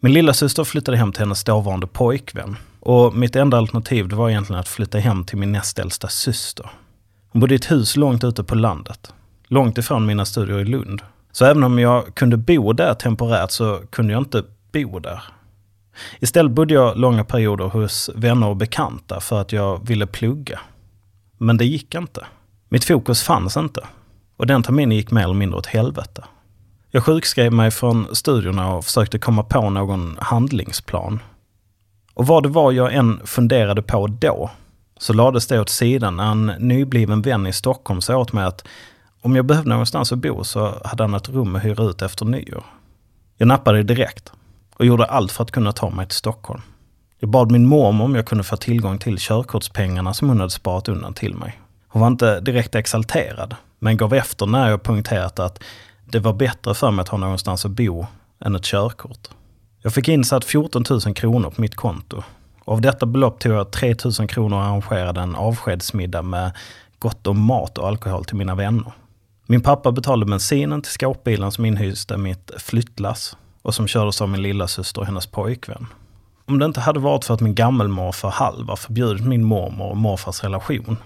Min 0.00 0.12
lilla 0.12 0.34
syster 0.34 0.64
flyttade 0.64 0.96
hem 0.96 1.12
till 1.12 1.20
hennes 1.20 1.44
dåvarande 1.44 1.86
pojkvän 1.86 2.56
och 2.80 3.14
mitt 3.14 3.36
enda 3.36 3.56
alternativ 3.56 4.12
var 4.12 4.30
egentligen 4.30 4.60
att 4.60 4.68
flytta 4.68 4.98
hem 4.98 5.24
till 5.24 5.38
min 5.38 5.52
näst 5.52 5.78
äldsta 5.78 6.08
syster. 6.08 6.70
Hon 7.28 7.40
bodde 7.40 7.54
i 7.54 7.56
ett 7.56 7.70
hus 7.70 7.96
långt 7.96 8.24
ute 8.24 8.44
på 8.44 8.54
landet, 8.54 9.12
långt 9.46 9.78
ifrån 9.78 10.06
mina 10.06 10.24
studier 10.24 10.58
i 10.58 10.64
Lund. 10.64 11.02
Så 11.32 11.44
även 11.44 11.64
om 11.64 11.78
jag 11.78 12.14
kunde 12.14 12.36
bo 12.36 12.72
där 12.72 12.94
temporärt 12.94 13.50
så 13.50 13.80
kunde 13.90 14.12
jag 14.12 14.20
inte 14.20 14.42
bo 14.72 14.98
där. 14.98 15.22
Istället 16.20 16.52
bodde 16.52 16.74
jag 16.74 16.96
långa 16.96 17.24
perioder 17.24 17.64
hos 17.64 18.10
vänner 18.14 18.46
och 18.46 18.56
bekanta 18.56 19.20
för 19.20 19.40
att 19.40 19.52
jag 19.52 19.86
ville 19.86 20.06
plugga. 20.06 20.60
Men 21.38 21.56
det 21.56 21.64
gick 21.64 21.94
inte. 21.94 22.26
Mitt 22.68 22.84
fokus 22.84 23.22
fanns 23.22 23.56
inte. 23.56 23.80
Och 24.36 24.46
den 24.46 24.62
terminen 24.62 24.96
gick 24.96 25.10
mer 25.10 25.22
eller 25.22 25.34
mindre 25.34 25.58
åt 25.58 25.66
helvete. 25.66 26.24
Jag 26.90 27.04
sjukskrev 27.04 27.52
mig 27.52 27.70
från 27.70 28.06
studierna 28.12 28.74
och 28.74 28.84
försökte 28.84 29.18
komma 29.18 29.42
på 29.42 29.70
någon 29.70 30.16
handlingsplan. 30.20 31.20
Och 32.14 32.26
vad 32.26 32.42
det 32.42 32.48
var 32.48 32.72
jag 32.72 32.94
än 32.94 33.20
funderade 33.24 33.82
på 33.82 34.06
då, 34.06 34.50
så 34.98 35.12
lades 35.12 35.46
det 35.46 35.60
åt 35.60 35.68
sidan 35.68 36.16
när 36.16 36.30
en 36.30 36.46
nybliven 36.46 37.22
vän 37.22 37.46
i 37.46 37.52
Stockholm 37.52 38.00
sa 38.00 38.16
åt 38.16 38.32
mig 38.32 38.44
att 38.44 38.66
om 39.20 39.36
jag 39.36 39.44
behövde 39.44 39.70
någonstans 39.70 40.12
att 40.12 40.18
bo 40.18 40.44
så 40.44 40.74
hade 40.84 41.02
han 41.02 41.14
ett 41.14 41.28
rum 41.28 41.56
att 41.56 41.64
hyra 41.64 41.84
ut 41.84 42.02
efter 42.02 42.24
nyår. 42.24 42.64
Jag 43.36 43.48
nappade 43.48 43.82
direkt 43.82 44.32
och 44.78 44.86
gjorde 44.86 45.04
allt 45.04 45.32
för 45.32 45.44
att 45.44 45.50
kunna 45.50 45.72
ta 45.72 45.90
mig 45.90 46.06
till 46.06 46.16
Stockholm. 46.16 46.62
Jag 47.18 47.30
bad 47.30 47.52
min 47.52 47.66
mormor 47.66 48.04
om 48.04 48.14
jag 48.14 48.26
kunde 48.26 48.44
få 48.44 48.56
tillgång 48.56 48.98
till 48.98 49.16
körkortspengarna 49.18 50.14
som 50.14 50.28
hon 50.28 50.40
hade 50.40 50.50
sparat 50.50 50.88
undan 50.88 51.14
till 51.14 51.34
mig. 51.34 51.60
Hon 51.88 52.00
var 52.00 52.08
inte 52.08 52.40
direkt 52.40 52.74
exalterad, 52.74 53.56
men 53.78 53.96
gav 53.96 54.14
efter 54.14 54.46
när 54.46 54.70
jag 54.70 54.82
poängterat 54.82 55.38
att 55.38 55.62
det 56.04 56.18
var 56.18 56.32
bättre 56.32 56.74
för 56.74 56.90
mig 56.90 57.02
att 57.02 57.08
ha 57.08 57.18
någonstans 57.18 57.64
att 57.64 57.70
bo 57.70 58.06
än 58.40 58.56
ett 58.56 58.64
körkort. 58.64 59.28
Jag 59.82 59.94
fick 59.94 60.08
insatt 60.08 60.44
14 60.44 60.84
000 60.90 61.14
kronor 61.14 61.50
på 61.50 61.60
mitt 61.60 61.74
konto. 61.74 62.22
Och 62.64 62.72
av 62.72 62.80
detta 62.80 63.06
belopp 63.06 63.40
tog 63.40 63.52
jag 63.52 63.70
3 63.70 63.94
000 64.18 64.28
kronor 64.28 64.56
och 64.56 64.64
arrangerade 64.64 65.20
en 65.20 65.34
avskedsmiddag 65.36 66.22
med 66.22 66.52
gott 66.98 67.26
om 67.26 67.40
mat 67.40 67.78
och 67.78 67.88
alkohol 67.88 68.24
till 68.24 68.36
mina 68.36 68.54
vänner. 68.54 68.92
Min 69.46 69.60
pappa 69.60 69.92
betalade 69.92 70.30
bensinen 70.30 70.82
till 70.82 70.92
skåpbilen 70.92 71.52
som 71.52 71.64
inhyste 71.64 72.16
mitt 72.16 72.50
flyttlass 72.58 73.36
och 73.66 73.74
som 73.74 73.86
kördes 73.86 74.20
av 74.20 74.28
min 74.28 74.42
lilla 74.42 74.68
syster 74.68 75.00
och 75.00 75.06
hennes 75.06 75.26
pojkvän. 75.26 75.86
Om 76.44 76.58
det 76.58 76.64
inte 76.64 76.80
hade 76.80 77.00
varit 77.00 77.24
för 77.24 77.34
att 77.34 77.40
min 77.40 77.54
gammelmorfar 77.54 78.30
Halvar 78.30 78.76
förbjudit 78.76 79.26
min 79.26 79.44
mormor 79.44 79.90
och 79.90 79.96
morfars 79.96 80.42
relation 80.42 80.96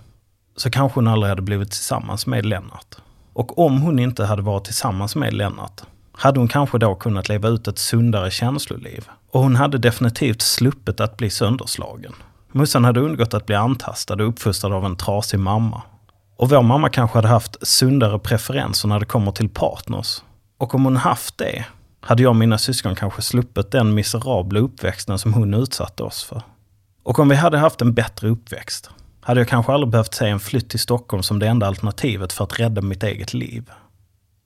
så 0.57 0.71
kanske 0.71 1.01
hon 1.01 1.09
aldrig 1.09 1.29
hade 1.29 1.43
blivit 1.43 1.71
tillsammans 1.71 2.27
med 2.27 2.47
Lennart. 2.47 2.97
Och 3.33 3.59
om 3.59 3.81
hon 3.83 3.99
inte 3.99 4.25
hade 4.25 4.43
varit 4.43 4.65
tillsammans 4.65 5.17
med 5.17 5.35
Lennart 5.35 5.83
hade 6.13 6.41
hon 6.41 6.49
kanske 6.49 6.79
då 6.79 6.95
kunnat 6.95 7.29
leva 7.29 7.49
ut 7.49 7.69
ett 7.69 7.79
sundare 7.79 8.31
känsloliv. 8.31 9.09
Och 9.31 9.43
hon 9.43 9.57
hade 9.57 9.79
definitivt 9.79 10.43
sluppit 10.43 11.01
att 11.01 11.17
bli 11.17 11.31
sönderslagen. 11.31 12.13
Mussan 12.53 12.85
hade 12.85 13.01
undgått 13.01 13.35
att 13.35 13.47
bli 13.47 13.55
antastad 13.57 14.15
och 14.15 14.29
uppfostrad 14.29 14.73
av 14.73 14.85
en 14.85 14.97
trasig 14.97 15.41
mamma. 15.41 15.83
Och 16.37 16.51
vår 16.51 16.63
mamma 16.63 16.89
kanske 16.89 17.19
hade 17.19 17.29
haft 17.29 17.67
sundare 17.67 18.19
preferenser 18.19 18.89
när 18.89 19.01
det 19.01 19.07
kommer 19.07 19.33
till 19.33 19.49
partners. 19.49 20.23
Och 20.59 20.75
om 20.75 20.85
hon 20.85 20.97
haft 20.97 21.39
det, 21.39 21.65
hade 22.01 22.23
jag 22.23 22.31
och 22.31 22.37
mina 22.37 22.59
syskon 22.59 22.95
kanske 22.95 23.23
sluppit 23.23 23.71
den 23.71 23.95
miserabla 23.95 24.61
uppväxten 24.61 25.19
som 25.19 25.35
hon 25.35 25.55
utsatte 25.55 26.03
oss 26.03 26.25
för. 26.25 26.43
Och 27.03 27.19
om 27.19 27.29
vi 27.29 27.35
hade 27.35 27.59
haft 27.59 27.81
en 27.81 27.95
bättre 27.95 28.29
uppväxt, 28.29 28.91
hade 29.21 29.41
jag 29.41 29.49
kanske 29.49 29.73
aldrig 29.73 29.91
behövt 29.91 30.15
se 30.15 30.29
en 30.29 30.41
flytt 30.41 30.71
till 30.71 30.81
Stockholm 30.81 31.23
som 31.23 31.39
det 31.39 31.49
enda 31.49 31.67
alternativet 31.67 32.33
för 32.33 32.45
att 32.45 32.61
rädda 32.61 32.83
mitt 32.83 33.03
eget 33.03 33.35
liv. 33.35 33.71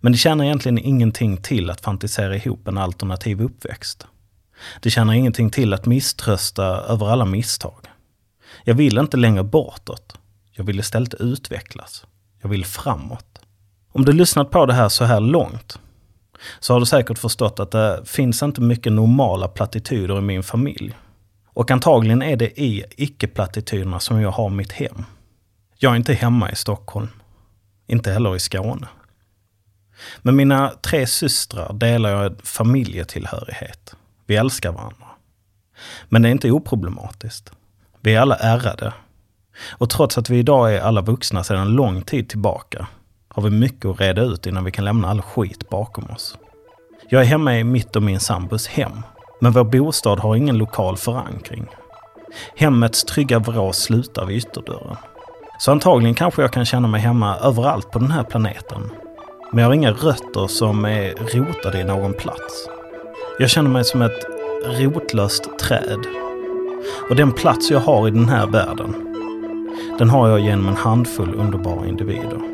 Men 0.01 0.13
det 0.13 0.19
tjänar 0.19 0.45
egentligen 0.45 0.79
ingenting 0.79 1.37
till 1.37 1.71
att 1.71 1.81
fantisera 1.81 2.37
ihop 2.37 2.69
en 2.69 2.79
alternativ 2.79 3.43
uppväxt. 3.43 4.07
Det 4.81 4.91
tjänar 4.91 5.15
ingenting 5.15 5.51
till 5.51 5.75
att 5.75 5.87
misströsta 5.87 6.65
över 6.65 7.07
alla 7.07 7.25
misstag. 7.25 7.87
Jag 8.65 8.75
vill 8.75 8.99
inte 8.99 9.17
längre 9.17 9.43
bortåt. 9.43 10.19
Jag 10.53 10.65
vill 10.65 10.81
istället 10.81 11.15
utvecklas. 11.15 12.05
Jag 12.43 12.49
vill 12.49 12.65
framåt. 12.65 13.41
Om 13.93 14.05
du 14.05 14.13
lyssnat 14.13 14.51
på 14.51 14.67
det 14.67 14.75
här 14.75 14.89
så 14.89 15.05
här 15.05 15.21
långt 15.21 15.79
så 16.61 16.73
har 16.73 16.81
du 16.81 16.87
säkert 16.87 17.19
förstått 17.19 17.61
att 17.61 17.71
det 17.71 18.03
finns 18.05 18.43
inte 18.43 18.61
mycket 18.61 18.93
normala 18.93 19.49
plattityder 19.49 20.19
i 20.19 20.21
min 20.21 20.43
familj. 20.43 20.95
Och 21.47 21.71
antagligen 21.71 22.23
är 22.23 22.37
det 22.37 22.61
i 22.61 22.85
icke-plattityderna 22.97 24.01
som 24.01 24.21
jag 24.21 24.31
har 24.31 24.51
mitt 24.51 24.73
hem. 24.73 25.05
Jag 25.79 25.93
är 25.93 25.97
inte 25.97 26.15
hemma 26.15 26.51
i 26.51 26.57
Stockholm. 26.57 27.09
Inte 27.87 28.13
heller 28.13 28.37
i 28.37 28.41
Skåne. 28.41 28.89
Med 30.23 30.35
mina 30.35 30.73
tre 30.83 31.07
systrar 31.07 31.73
delar 31.73 32.11
jag 32.11 32.27
en 32.27 32.37
familjetillhörighet. 32.43 33.95
Vi 34.27 34.37
älskar 34.37 34.73
varandra. 34.73 35.07
Men 36.09 36.23
det 36.23 36.29
är 36.29 36.31
inte 36.33 36.51
oproblematiskt. 36.51 37.53
Vi 38.01 38.15
är 38.15 38.21
alla 38.21 38.37
ärrade. 38.37 38.93
Och 39.71 39.91
trots 39.91 40.19
att 40.19 40.31
vi 40.31 40.39
idag 40.39 40.75
är 40.75 40.81
alla 40.81 41.01
vuxna 41.01 41.45
sedan 41.45 41.73
lång 41.73 42.03
tid 42.03 42.29
tillbaka 42.29 42.89
har 43.35 43.43
vi 43.43 43.51
mycket 43.51 43.85
att 43.85 44.01
reda 44.01 44.23
ut 44.23 44.47
innan 44.47 44.65
vi 44.65 44.71
kan 44.71 44.85
lämna 44.85 45.09
all 45.09 45.23
skit 45.23 45.69
bakom 45.69 46.05
oss. 46.05 46.39
Jag 47.09 47.23
är 47.23 47.27
hemma 47.27 47.59
i 47.59 47.65
mitt 47.65 47.97
och 47.97 48.03
min 48.03 48.21
sambos 48.21 48.67
hem. 48.67 48.93
Men 49.41 49.53
vår 49.53 49.65
bostad 49.65 50.19
har 50.19 50.37
ingen 50.37 50.59
lokal 50.59 50.97
förankring. 50.97 51.67
Hemmets 52.57 53.05
trygga 53.05 53.39
vrå 53.39 53.73
slutar 53.73 54.27
vid 54.27 54.37
ytterdörren. 54.37 54.97
Så 55.59 55.73
antagligen 55.73 56.15
kanske 56.15 56.43
jag 56.43 56.53
kan 56.53 56.65
känna 56.65 56.89
mig 56.89 57.01
hemma 57.01 57.37
överallt 57.37 57.91
på 57.91 57.99
den 57.99 58.11
här 58.11 58.25
planeten. 58.25 58.91
Men 59.53 59.63
jag 59.63 59.69
har 59.69 59.75
inga 59.75 59.93
rötter 59.93 60.47
som 60.47 60.85
är 60.85 61.15
rotade 61.35 61.81
i 61.81 61.85
någon 61.85 62.13
plats. 62.13 62.69
Jag 63.39 63.51
känner 63.51 63.71
mig 63.71 63.85
som 63.85 64.03
ett 64.03 64.25
rotlöst 64.65 65.59
träd. 65.59 66.07
Och 67.11 67.17
den 67.17 67.33
plats 67.33 67.71
jag 67.71 67.81
har 67.81 68.09
i 68.09 68.11
den 68.11 68.29
här 68.29 68.47
världen, 68.47 68.95
den 69.99 70.11
har 70.11 70.29
jag 70.29 70.41
genom 70.41 70.69
en 70.69 70.77
handfull 70.77 71.35
underbara 71.35 71.87
individer. 71.87 72.54